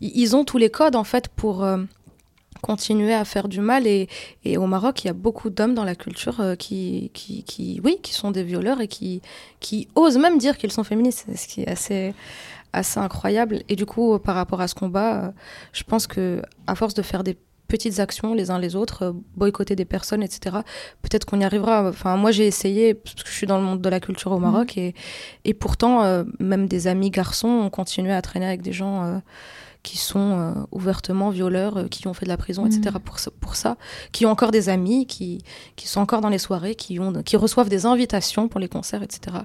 [0.00, 1.66] Ils, ont tous les codes en fait pour.
[2.60, 4.08] continuer à faire du mal et,
[4.44, 7.98] et, au Maroc il y a beaucoup d'hommes dans la culture qui, qui, qui, oui
[8.00, 9.20] qui sont des violeurs et qui,
[9.58, 12.14] qui osent même dire qu'ils sont féministes ce qui est assez
[12.72, 15.32] assez incroyable et du coup par rapport à ce combat
[15.72, 17.36] je pense que à force de faire des
[17.72, 20.58] petites actions les uns les autres, euh, boycotter des personnes, etc.
[21.00, 21.88] Peut-être qu'on y arrivera.
[21.88, 24.38] Enfin, moi, j'ai essayé, parce que je suis dans le monde de la culture au
[24.38, 24.82] Maroc, mhm.
[24.82, 24.94] et,
[25.46, 29.18] et pourtant, euh, même des amis garçons ont continué à traîner avec des gens euh,
[29.82, 32.94] qui sont ouvertement violeurs, qui ont fait de la prison, etc.
[33.04, 33.76] Pour, pour ça,
[34.12, 35.42] qui ont encore des amis, qui,
[35.74, 39.02] qui sont encore dans les soirées, qui, ont, qui reçoivent des invitations pour les concerts,
[39.02, 39.38] etc.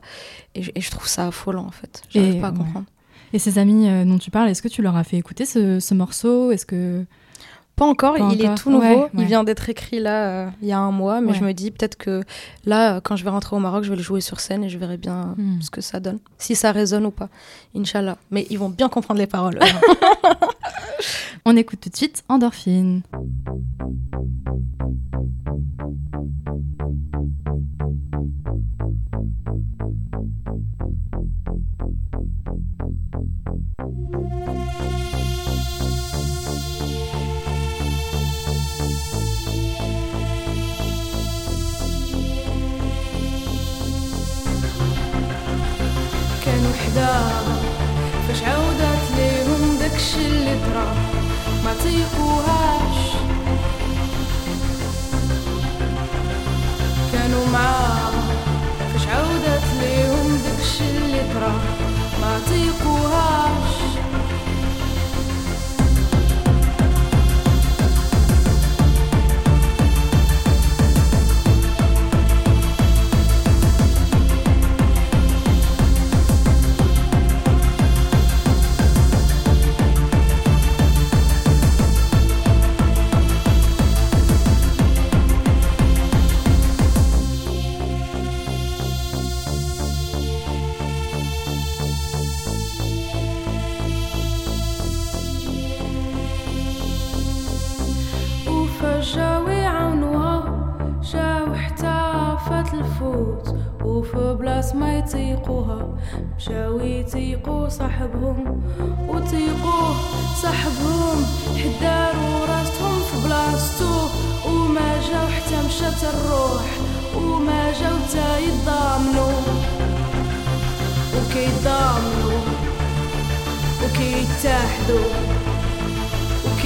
[0.54, 2.04] Et, je trouve ça affolant, en fait.
[2.10, 2.86] J'arrive pas à comprendre.
[3.34, 5.94] Et ces amis dont tu parles, est-ce que tu leur as fait écouter ce, ce
[5.96, 6.52] morceau?
[6.52, 7.04] Est-ce que
[7.78, 9.08] pas encore, il est tout nouveau.
[9.14, 11.70] Il vient d'être écrit là euh, il y a un mois, mais je me dis
[11.70, 12.24] peut-être que
[12.66, 14.70] là, euh, quand je vais rentrer au Maroc, je vais le jouer sur scène et
[14.70, 15.62] je verrai bien hmm.
[15.62, 17.30] ce que ça donne, si ça résonne ou pas.
[17.76, 18.18] Inch'Allah.
[18.32, 19.60] Mais ils vont bien comprendre les paroles.
[21.46, 23.04] On écoute tout de suite Endorphine.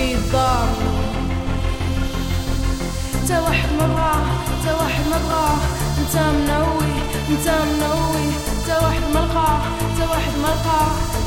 [0.01, 0.67] كيضار
[3.15, 5.17] انت واحد ما بغاه انت واحد ما
[5.99, 6.91] انت منوي
[7.29, 8.25] انت منوي.
[8.57, 9.21] انت واحد ما
[9.81, 10.53] انت واحد ما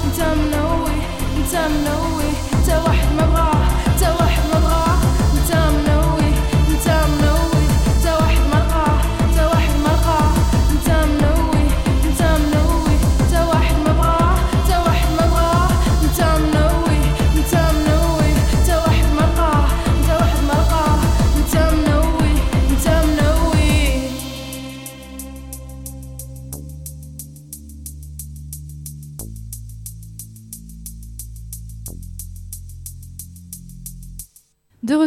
[0.05, 0.97] انت منوي
[1.37, 2.31] انت منوي.
[2.53, 3.27] انت واحد ما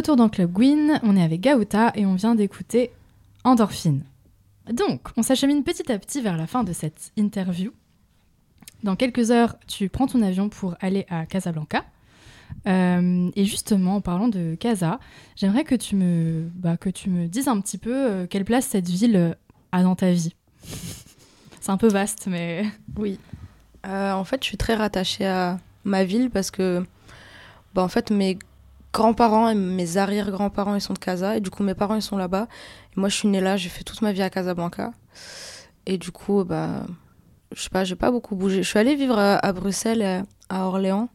[0.08, 2.92] retour dans Club Gwyn, on est avec Gaouta et on vient d'écouter
[3.44, 4.04] Endorphine.
[4.72, 7.72] Donc, on s'achemine petit à petit vers la fin de cette interview.
[8.82, 11.84] Dans quelques heures, tu prends ton avion pour aller à Casablanca.
[12.66, 14.98] Euh, et justement, en parlant de Casa,
[15.36, 18.64] j'aimerais que tu me, bah, que tu me dises un petit peu euh, quelle place
[18.64, 19.36] cette ville
[19.72, 20.34] a dans ta vie.
[21.60, 22.64] C'est un peu vaste, mais
[22.96, 23.20] Oui.
[23.86, 26.82] Euh, en fait, je suis très rattachée à ma ville parce que,
[27.74, 28.38] bah, en fait, mes
[28.98, 31.36] grands-parents et mes arrière-grands-parents, ils sont de Casa.
[31.36, 32.48] Et du coup, mes parents, ils sont là-bas.
[32.96, 34.90] Moi, je suis née là, j'ai fait toute ma vie à Casablanca.
[35.86, 36.84] Et du coup, bah,
[37.54, 38.62] je sais pas, j'ai pas beaucoup bougé.
[38.62, 41.08] Je suis allée vivre à, Bruxelles, et à Orléans,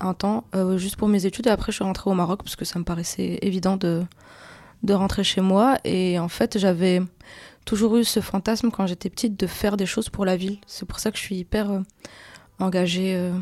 [0.00, 1.46] un temps, euh, juste pour mes études.
[1.46, 4.04] Et après, je suis rentrée au Maroc parce que ça me paraissait évident de,
[4.82, 5.78] de rentrer chez moi.
[5.84, 7.00] Et en fait, j'avais
[7.64, 10.58] toujours eu ce fantasme quand j'étais petite de faire des choses pour la ville.
[10.66, 11.80] C'est pour ça que je suis hyper euh,
[12.60, 13.32] engagée euh,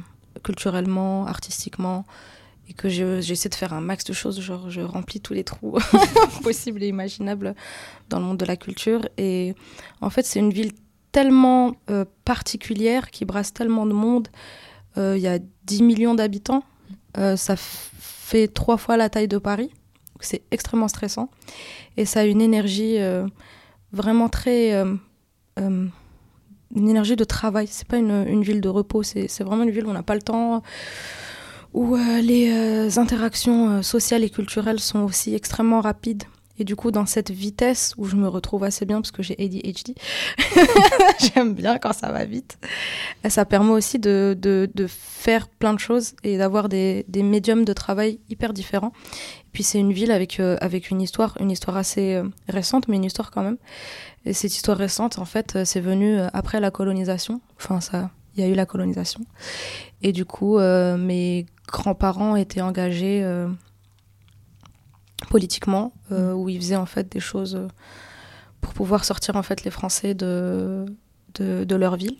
[0.45, 2.07] culturellement, artistiquement,
[2.69, 4.41] et que je- j'essaie de faire un max de choses.
[4.41, 5.79] Genre, je remplis tous les trous
[6.43, 7.55] possibles et imaginables
[8.09, 9.09] dans le monde de la culture.
[9.19, 9.55] Et
[10.01, 10.73] en fait, c'est une ville
[11.13, 14.29] tellement euh, particulière qui brasse tellement de monde.
[14.99, 16.65] Euh, Il y a 10 millions d'habitants.
[17.19, 19.71] Euh, ça fait trois fois la taille de Paris.
[20.21, 21.31] C'est extrêmement stressant.
[21.97, 22.97] Et ça a une énergie
[23.93, 24.73] vraiment très.
[25.57, 25.91] une
[26.75, 27.67] énergie de travail.
[27.71, 29.03] C'est pas une, une ville de repos.
[29.03, 30.63] C'est vraiment une ville où on n'a pas le temps.
[31.77, 36.25] Où euh, les euh, interactions euh, sociales et culturelles sont aussi extrêmement rapides.
[36.59, 39.37] Et du coup, dans cette vitesse où je me retrouve assez bien parce que j'ai
[39.39, 39.95] ADHD,
[41.35, 42.57] j'aime bien quand ça va vite.
[43.25, 47.23] Et ça permet aussi de, de, de faire plein de choses et d'avoir des, des
[47.23, 48.93] médiums de travail hyper différents.
[49.41, 53.05] Et puis c'est une ville avec, avec une histoire, une histoire assez récente, mais une
[53.05, 53.59] histoire quand même.
[54.25, 57.43] Et cette histoire récente, en fait, c'est venu après la colonisation.
[57.59, 59.21] Enfin, ça, il y a eu la colonisation.
[60.01, 63.49] Et du coup, mes grands-parents étaient engagés euh,
[65.31, 67.69] politiquement, euh, où ils faisaient en fait des choses euh,
[68.61, 70.87] pour pouvoir sortir en fait les Français de,
[71.35, 72.17] de, de leur ville.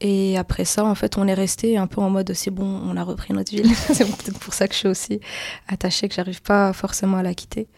[0.00, 2.96] Et après ça, en fait, on est resté un peu en mode c'est bon, on
[2.96, 3.72] a repris notre ville.
[3.74, 5.20] c'est peut-être pour ça que je suis aussi
[5.68, 7.68] attachée, que j'arrive pas forcément à la quitter.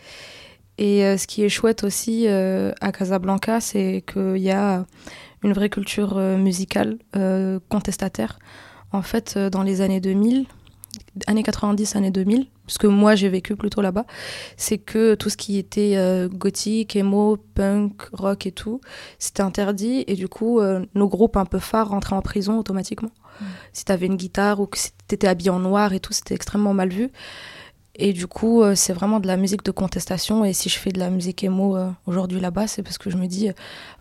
[0.78, 4.86] Et euh, ce qui est chouette aussi euh, à Casablanca, c'est qu'il y a
[5.42, 6.98] une vraie culture euh, musicale
[7.68, 8.38] contestataire.
[8.92, 10.46] En fait, dans les années 2000,
[11.26, 14.04] années 90, années 2000, parce que moi j'ai vécu plutôt là-bas,
[14.56, 18.80] c'est que tout ce qui était euh, gothique, emo, punk, rock et tout,
[19.18, 20.04] c'était interdit.
[20.06, 23.10] Et du coup, euh, nos groupes un peu phares rentraient en prison automatiquement.
[23.72, 26.72] Si t'avais une guitare ou que si t'étais habillé en noir et tout, c'était extrêmement
[26.72, 27.10] mal vu.
[27.96, 30.44] Et du coup, euh, c'est vraiment de la musique de contestation.
[30.44, 31.76] Et si je fais de la musique emo
[32.06, 33.50] aujourd'hui là-bas, c'est parce que je me dis,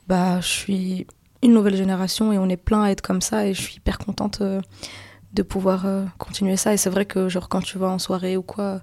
[0.07, 1.07] bah, je suis
[1.41, 3.47] une nouvelle génération et on est plein à être comme ça.
[3.47, 4.43] Et je suis hyper contente
[5.33, 6.73] de pouvoir euh, continuer ça.
[6.73, 8.81] Et c'est vrai que, genre, quand tu vas en soirée ou quoi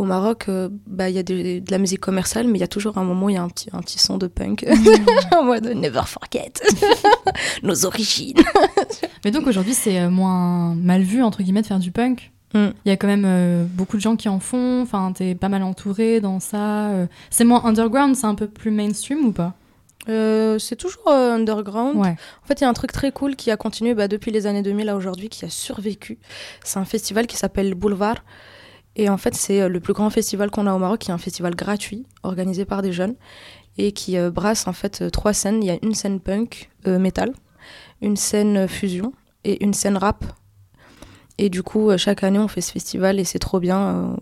[0.00, 2.68] au Maroc, euh, bah, il y a de la musique commerciale, mais il y a
[2.68, 4.66] toujours un moment où il y a un petit, un petit son de punk.
[5.36, 6.52] en mode never forget
[7.62, 8.42] nos origines.
[9.24, 12.32] Mais donc aujourd'hui, c'est euh, moins mal vu, entre guillemets, de faire du punk?
[12.54, 12.68] Mm.
[12.84, 14.80] Il y a quand même euh, beaucoup de gens qui en font.
[14.82, 16.90] Enfin, t'es pas mal entouré dans ça.
[17.28, 19.54] C'est moins underground, c'est un peu plus mainstream ou pas?
[20.08, 21.96] Euh, c'est toujours euh, underground.
[21.96, 22.16] Ouais.
[22.42, 24.46] En fait, il y a un truc très cool qui a continué bah, depuis les
[24.46, 26.18] années 2000 à aujourd'hui, qui a survécu.
[26.64, 28.24] C'est un festival qui s'appelle Boulevard.
[28.96, 31.14] Et en fait, c'est euh, le plus grand festival qu'on a au Maroc, qui est
[31.14, 33.14] un festival gratuit, organisé par des jeunes,
[33.78, 35.62] et qui euh, brasse en fait trois scènes.
[35.62, 37.32] Il y a une scène punk, métal,
[38.00, 39.12] une scène fusion
[39.44, 40.24] et une scène rap.
[41.38, 44.16] Et du coup, chaque année, on fait ce festival et c'est trop bien.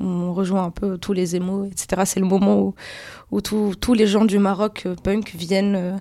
[0.00, 2.02] On, rejoint un peu tous les émos, etc.
[2.04, 2.74] C'est le moment où,
[3.30, 5.96] où tous- tous les gens du Maroc euh, punk viennent euh,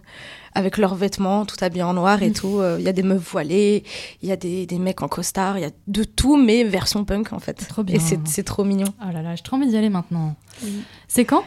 [0.54, 2.60] avec leurs vêtements, tout habillés en noir et tout.
[2.60, 3.84] Euh, Il y a des meufs voilées,
[4.22, 7.06] il y a des, des mecs en costard, il y a de tout, mais version
[7.06, 7.68] punk en fait.
[7.70, 7.96] Trop bien.
[7.96, 8.94] Et c'est c'est trop mignon.
[9.02, 10.36] Oh là là, j'ai trop envie d'y aller maintenant.
[11.08, 11.44] C'est quand?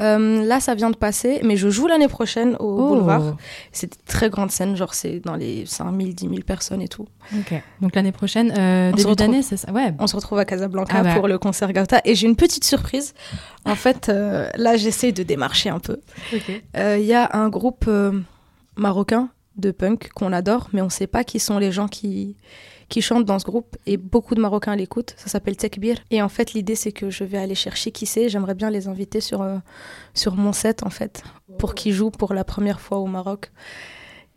[0.00, 2.88] Euh, là, ça vient de passer, mais je joue l'année prochaine au Oh.
[2.88, 3.36] Boulevard.
[3.70, 7.06] C'est des très grande scène, genre c'est dans les 5000, 10 000 personnes et tout.
[7.36, 7.54] Ok.
[7.80, 9.16] Donc l'année prochaine, euh, On se début retrouve.
[9.28, 9.70] d'année, c'est ça?
[9.72, 9.94] Ouais.
[10.00, 11.14] On se retrouve à Casablanca Ah bah.
[11.14, 12.00] pour le concert Gauta.
[12.04, 13.14] Et j'ai une petite surprise.
[13.64, 16.00] En fait, euh, là, j'essaie de démarcher un peu.
[16.76, 18.18] Euh, Il y a un groupe euh,
[18.76, 22.36] marocain de punk qu'on adore, mais on ne sait pas qui sont les gens qui,
[22.88, 23.76] qui chantent dans ce groupe.
[23.86, 25.14] Et beaucoup de Marocains l'écoutent.
[25.16, 25.96] Ça s'appelle Tekbir.
[26.10, 28.28] Et en fait, l'idée, c'est que je vais aller chercher qui c'est.
[28.28, 29.58] J'aimerais bien les inviter sur, euh,
[30.14, 31.22] sur mon set, en fait,
[31.58, 33.50] pour qu'ils jouent pour la première fois au Maroc.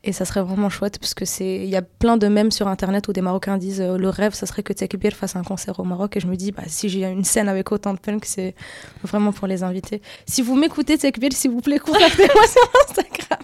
[0.03, 2.67] Et ça serait vraiment chouette parce que c'est il y a plein de mèmes sur
[2.67, 5.79] internet où des Marocains disent euh, le rêve ça serait que Tekbir fasse un concert
[5.79, 8.23] au Maroc et je me dis bah si j'ai une scène avec autant de punk
[8.25, 8.55] c'est
[9.03, 10.01] vraiment pour les inviter.
[10.27, 13.39] Si vous m'écoutez Tekbir s'il vous plaît contactez-moi sur Instagram.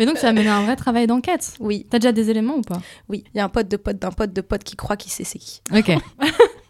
[0.00, 1.54] Et donc tu as mené un vrai travail d'enquête.
[1.60, 2.80] Oui, T'as déjà des éléments ou pas?
[3.08, 5.12] Oui, il y a un pote de pote d'un pote de pote qui croit qu'il
[5.12, 5.60] sait c'est qui.
[5.72, 5.92] Ok.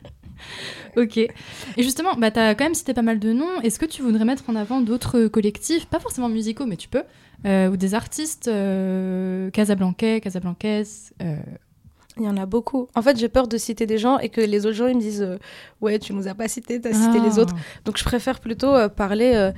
[0.97, 1.17] ok.
[1.19, 1.33] Et
[1.79, 3.61] justement, bah, tu as quand même cité pas mal de noms.
[3.63, 7.03] Est-ce que tu voudrais mettre en avant d'autres collectifs, pas forcément musicaux, mais tu peux,
[7.47, 11.37] euh, ou des artistes euh, casablancais, casablancaises euh,
[12.17, 12.89] Il y en a beaucoup.
[12.95, 15.01] En fait, j'ai peur de citer des gens et que les autres gens ils me
[15.01, 15.39] disent euh,
[15.81, 17.43] ouais, tu nous as pas cité, tu as cité les ah.
[17.43, 17.55] autres.
[17.85, 19.53] Donc je préfère plutôt parler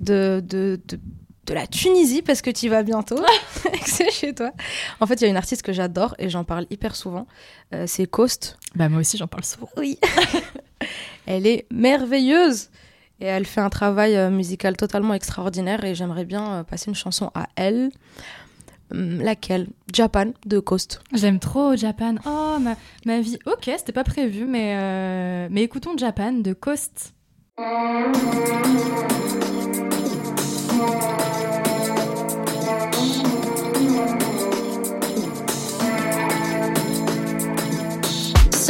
[0.00, 0.98] de, de, de,
[1.46, 3.18] de la Tunisie parce que tu y vas bientôt
[3.86, 4.52] c'est chez toi.
[5.00, 7.26] En fait, il y a une artiste que j'adore et j'en parle hyper souvent.
[7.74, 8.58] Euh, c'est Coast.
[8.74, 9.68] Bah, moi aussi, j'en parle souvent.
[9.76, 9.98] Oui.
[11.26, 12.70] elle est merveilleuse
[13.20, 16.94] et elle fait un travail euh, musical totalement extraordinaire et j'aimerais bien euh, passer une
[16.94, 17.90] chanson à elle.
[18.92, 19.68] Hum, laquelle?
[19.92, 21.00] Japan de Coast.
[21.14, 22.16] J'aime trop Japan.
[22.26, 22.76] Oh, ma,
[23.06, 23.38] ma vie.
[23.46, 27.14] Ok, c'était pas prévu, mais, mais écoutons Japan de Coast.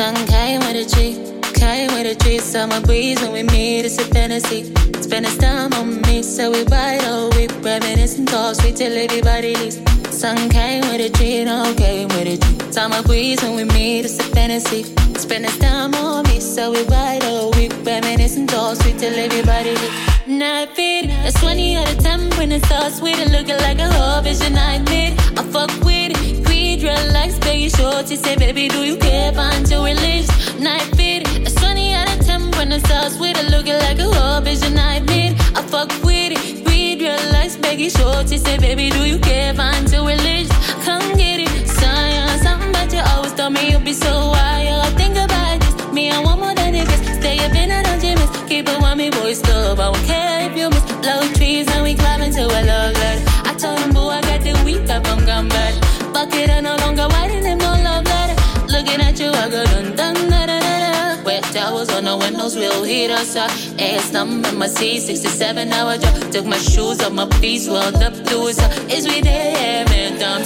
[0.00, 1.12] Sun came with a G,
[1.52, 2.38] came with a tree.
[2.38, 4.72] Summer breeze when we meet, it's a fantasy.
[5.02, 7.50] Spend his time on me, so we ride all week.
[7.60, 9.76] Reminiscing talk, sweet till everybody leaves.
[10.08, 12.72] Sun came with a tree, no came with a a G.
[12.72, 14.84] Summer breeze when we meet, it's a fantasy.
[15.18, 17.74] Spend his time on me, so we ride all week.
[17.84, 20.26] Reminiscing talk, sweet till everybody leaves.
[20.26, 23.92] Night fit, that's 20 out of 10 when it's all sweet and looking like a
[23.92, 25.12] whole vision I admit.
[25.38, 28.08] I fuck with it, greed, relax, baby short.
[28.08, 29.32] She say, baby, do you care?
[29.32, 30.28] Find your release.
[30.58, 34.04] Night fit, that's 20 out of 10 when it's all sweet and looking like a
[34.04, 35.34] whole vision I admit.
[35.56, 38.28] I fuck with it, greed, relax, baby short.
[38.28, 39.54] She say, baby, do you care?
[39.54, 40.50] Find your release.
[40.84, 44.86] Come get it, science, something about you always told me you'll be so wild.
[44.86, 47.18] I think about this, me, I want more than it is.
[47.18, 48.30] Stay up in a dungeon, miss.
[48.48, 49.80] Keep it with me, boys, love.
[49.80, 50.84] I won't care if you miss.
[51.06, 53.24] Low trees and we climbing to a love letter.
[53.48, 55.99] I told him, boo, I got the week up, I'm gone bad.
[56.22, 58.36] It, I no longer writing him no love letter.
[58.66, 61.24] Looking at you, I go dun dun da da da da.
[61.24, 63.50] Wet towels on the windows, real heat outside.
[63.80, 66.30] Ass numb in my seat, 67 hour drive.
[66.30, 68.58] Took my shoes off, my feet swelled up to his
[68.92, 70.18] Is we there, man?
[70.20, 70.44] Dumb.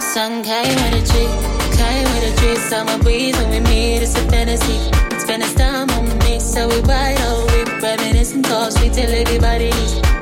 [0.00, 1.28] Sun came with a tree,
[1.76, 2.56] came with a tree.
[2.56, 4.78] Summer breeze when we meet, it's a fantasy.
[5.18, 7.68] Spend his time on me, so we all week.
[7.82, 9.70] Reminiscing talk, we tell everybody.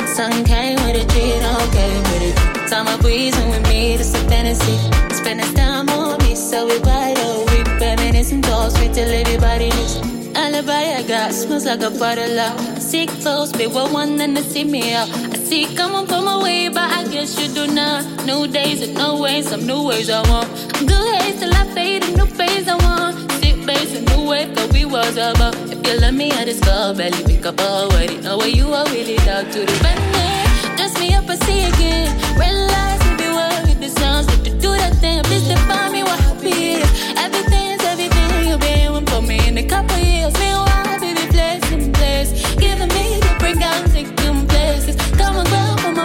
[0.06, 2.45] Sun came with a tree, don't came with it.
[2.68, 4.76] Summer breeze when we meet, it's a fantasy.
[5.14, 7.66] Spend time on me, so we all week.
[7.80, 9.96] Reminiscing talk, sweet till everybody leaves.
[10.34, 12.58] Alibi I got smells like a bottle out.
[12.82, 15.08] Sick close, be with one and to see me out.
[15.08, 18.04] I see coming from away, but I guess you do not.
[18.26, 20.48] New days and no ways, some new ways I want.
[20.80, 23.30] Good haze till I fade, a new phase I want.
[23.40, 25.54] Sick base, a new wave, cause we was about.
[25.70, 28.16] If you let me, I just go belly, pick up already.
[28.22, 30.45] Know where you are really down to the bend.
[30.86, 32.16] Dress me up and see again.
[32.38, 36.20] Realize if you were with the sounds, you do that thing, please define me what
[36.20, 36.74] happy.
[37.18, 40.32] Everything's everything you've been with for me in a couple years.
[40.38, 42.30] Meanwhile, baby, blessing, bless.
[42.54, 44.15] Giving me different guns, taking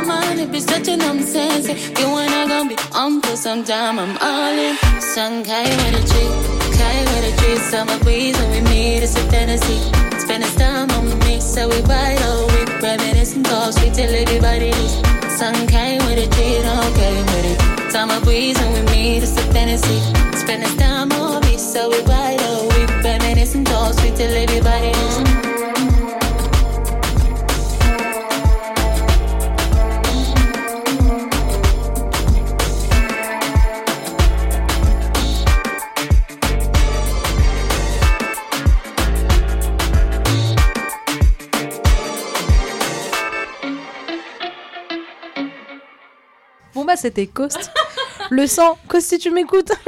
[0.05, 1.67] my mind if it's such a nonsense.
[1.67, 4.75] You and I gonna be on for some time, I'm all in.
[5.01, 6.31] Sun came with a tree,
[6.77, 7.57] came with a tree.
[7.57, 9.79] Summer breeze when we meet, it's a fantasy.
[10.19, 12.69] Spend his time on me, so we ride all week.
[12.81, 14.95] Reminiscing talk, sweet till everybody leaves.
[15.37, 17.91] Sun came with a tree, don't came with it.
[17.91, 19.99] Summer breeze when we meet, it's a fantasy.
[20.37, 22.89] Spend his time on me, so we ride all week.
[23.03, 25.50] Reminiscing talk, sweet till everybody leaves.
[47.01, 47.71] C'était Coast.
[48.29, 49.71] Le sang, Coast si tu m'écoutes.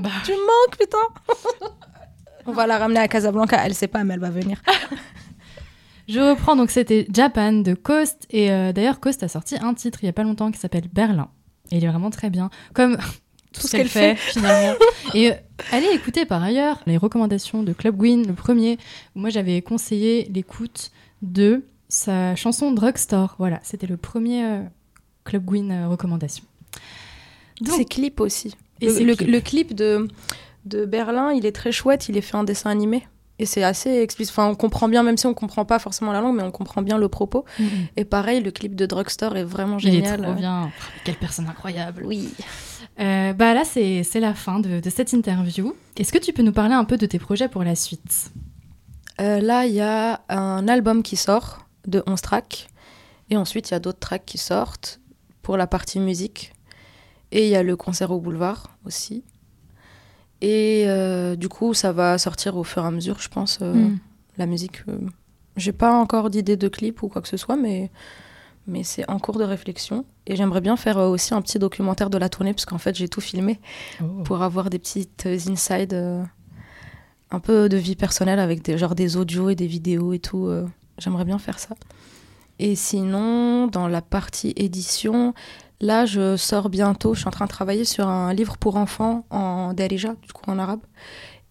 [0.00, 0.10] Bah.
[0.24, 1.70] tu me manques putain.
[2.46, 4.60] On va la ramener à Casablanca, elle sait pas mais elle va venir.
[6.08, 8.26] Je reprends, donc c'était Japan de Coast.
[8.30, 10.88] Et euh, d'ailleurs, Coast a sorti un titre il y a pas longtemps qui s'appelle
[10.92, 11.28] Berlin.
[11.70, 12.50] Et il est vraiment très bien.
[12.74, 12.96] Comme
[13.52, 14.74] tout, Tout ce qu'elle fait, finalement.
[15.14, 15.34] et euh,
[15.72, 18.78] allez écouter par ailleurs les recommandations de Club Gwyn, le premier,
[19.14, 20.90] moi j'avais conseillé l'écoute
[21.22, 23.36] de sa chanson Drugstore.
[23.38, 24.62] Voilà, c'était le premier euh,
[25.24, 26.44] Club Gwyn euh, recommandation.
[27.60, 28.54] Donc- Ses clips aussi.
[28.80, 30.08] Et Le, clip de,
[30.66, 32.08] de Berlin, il est très chouette.
[32.08, 33.06] Il est fait en dessin animé.
[33.38, 34.32] Et c'est assez explicite.
[34.32, 36.82] Enfin, on comprend bien, même si on comprend pas forcément la langue, mais on comprend
[36.82, 37.44] bien le propos.
[37.58, 37.68] Mhm.
[37.96, 40.22] Et pareil, le clip de Drugstore est vraiment Il est génial.
[40.22, 40.70] trop bien.
[41.04, 42.02] Quelle personne incroyable.
[42.04, 42.28] Oui.
[43.00, 45.74] Euh, bah là, c'est c'est la fin de, de cette interview.
[45.96, 48.30] Est-ce que tu peux nous parler un peu de tes projets pour la suite?
[49.20, 52.68] Euh, là, il y a un album qui sort de 11 tracks.
[53.30, 55.00] Et ensuite, il y a d'autres tracks qui sortent
[55.44, 56.52] pour la partie musique.
[57.30, 59.22] Et il y a le concert au boulevard aussi.
[60.40, 63.58] Et euh, du coup, ça va sortir au fur et à mesure, je pense.
[63.62, 63.98] euh, Mm.
[64.36, 64.98] La musique, euh,
[65.56, 67.90] j'ai pas encore d'idée de clip ou quoi que ce soit, mais,
[68.66, 70.04] mais c'est en cours de réflexion.
[70.26, 73.08] Et j'aimerais bien faire aussi un petit documentaire de la tournée, parce qu'en fait, j'ai
[73.08, 73.60] tout filmé
[74.02, 74.22] Oh.
[74.24, 76.22] pour avoir des petites inside, euh,
[77.30, 80.48] un peu de vie personnelle avec des, genre des audios et des vidéos et tout.
[80.98, 81.74] J'aimerais bien faire ça.
[82.58, 85.34] Et sinon, dans la partie édition,
[85.80, 87.14] là, je sors bientôt.
[87.14, 90.48] Je suis en train de travailler sur un livre pour enfants en Darija, du coup
[90.50, 90.80] en arabe.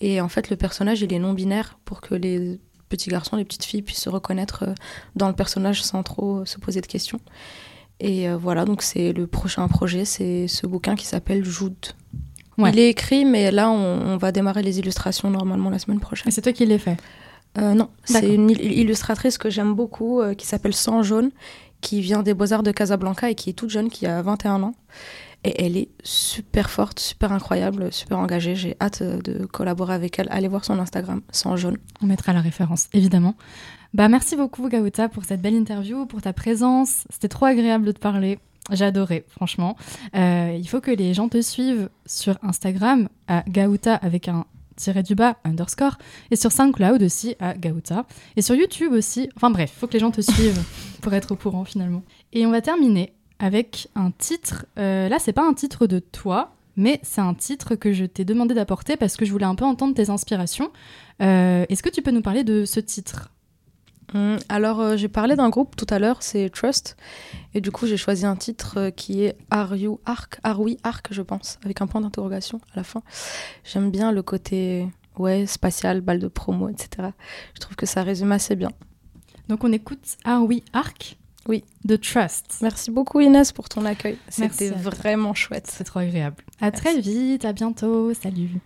[0.02, 3.46] Et en fait, le personnage, il est non binaire pour que les petits garçons, les
[3.46, 4.74] petites filles puissent se reconnaître euh,
[5.16, 7.20] dans le personnage sans trop se poser de questions.
[8.00, 11.76] Et euh, voilà, donc c'est le prochain projet, c'est ce bouquin qui s'appelle Joud.
[12.58, 12.70] Ouais.
[12.72, 16.02] Il est écrit, mais là, on, on va démarrer les illustrations normalement la semaine Et
[16.02, 16.32] prochaine.
[16.32, 16.98] c'est toi qui l'as fait?
[17.58, 21.32] Euh, non, c'est une il- illustratrice que j'aime beaucoup, euh, qui s'appelle Sang Jaune,
[21.82, 24.74] qui vient des Beaux-Arts de Casablanca et qui est toute jeune, qui a 21 ans.
[25.46, 28.56] Et elle est super forte, super incroyable, super engagée.
[28.56, 30.28] J'ai hâte euh, de collaborer avec elle.
[30.32, 31.78] Allez voir son Instagram, Sang Jaune.
[32.02, 33.36] On mettra la référence, évidemment.
[33.94, 37.04] Bah, merci beaucoup, Gaouta, pour cette belle interview, pour ta présence.
[37.10, 38.40] C'était trop agréable de te parler.
[38.72, 39.76] J'ai adoré, franchement.
[40.16, 44.46] Euh, il faut que les gens te suivent sur Instagram à Gaouta avec un
[45.04, 45.98] du bas underscore
[46.32, 48.06] et sur SoundCloud aussi à Gaouta
[48.36, 49.30] et sur YouTube aussi.
[49.36, 50.62] Enfin bref, il faut que les gens te suivent
[51.02, 52.04] pour être au courant finalement.
[52.32, 54.66] Et on va terminer avec un titre.
[54.78, 58.26] Euh, là, c'est pas un titre de toi, mais c'est un titre que je t'ai
[58.26, 60.72] demandé d'apporter parce que je voulais un peu entendre tes inspirations.
[61.22, 63.30] Euh, Est-ce que tu peux nous parler de ce titre?
[64.50, 66.96] Alors, euh, j'ai parlé d'un groupe tout à l'heure, c'est Trust.
[67.54, 70.40] Et du coup, j'ai choisi un titre euh, qui est Are You Arc?
[70.44, 73.02] Are We Arc, je pense, avec un point d'interrogation à la fin.
[73.64, 74.88] J'aime bien le côté
[75.18, 77.10] ouais, spatial, balle de promo, etc.
[77.56, 78.72] Je trouve que ça résume assez bien.
[79.50, 81.18] Donc on écoute Are We Arc?
[81.50, 81.66] Oui.
[81.84, 82.60] de Trust.
[82.62, 84.18] Merci beaucoup Inès pour ton accueil.
[84.30, 85.68] C'était vraiment chouette.
[85.70, 86.38] C'est trop agréable.
[86.62, 88.62] À très vite, à bientôt, salut.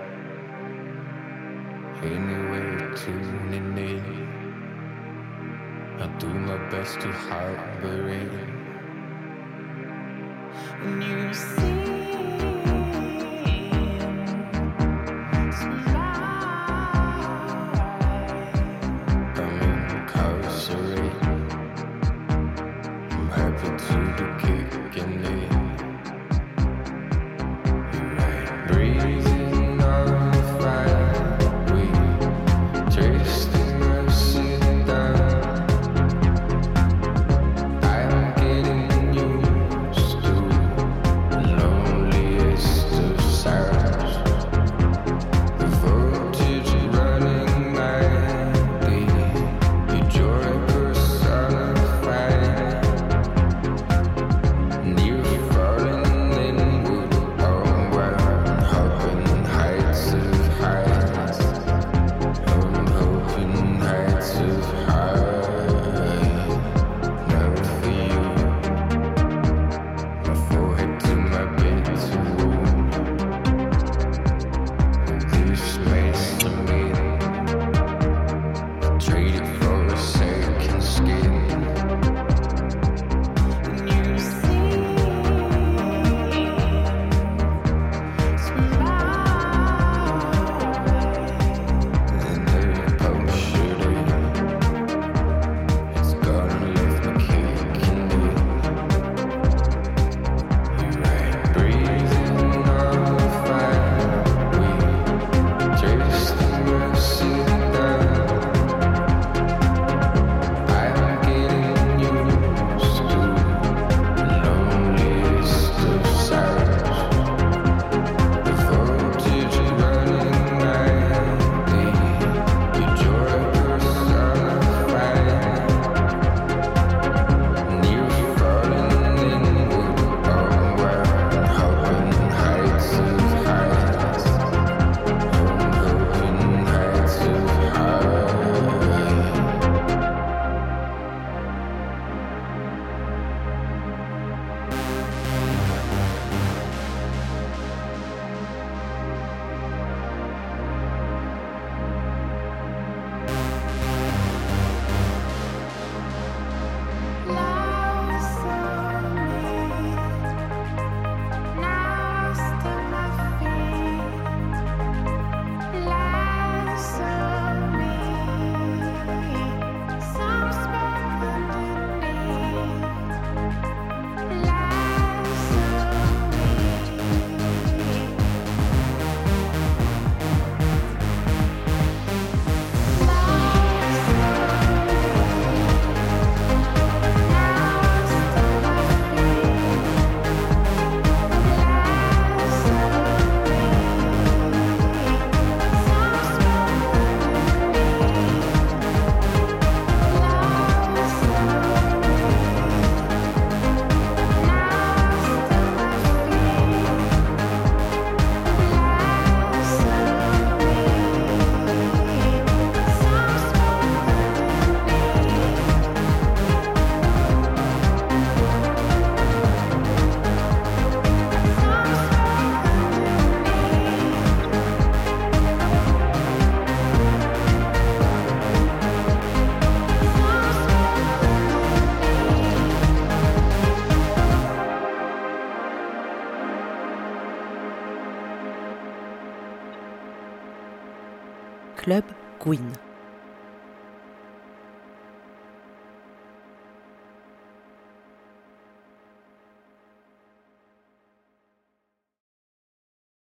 [2.04, 4.28] Anyway, tuning in.
[6.00, 8.32] I do my best to harbor it.
[10.82, 12.61] When you see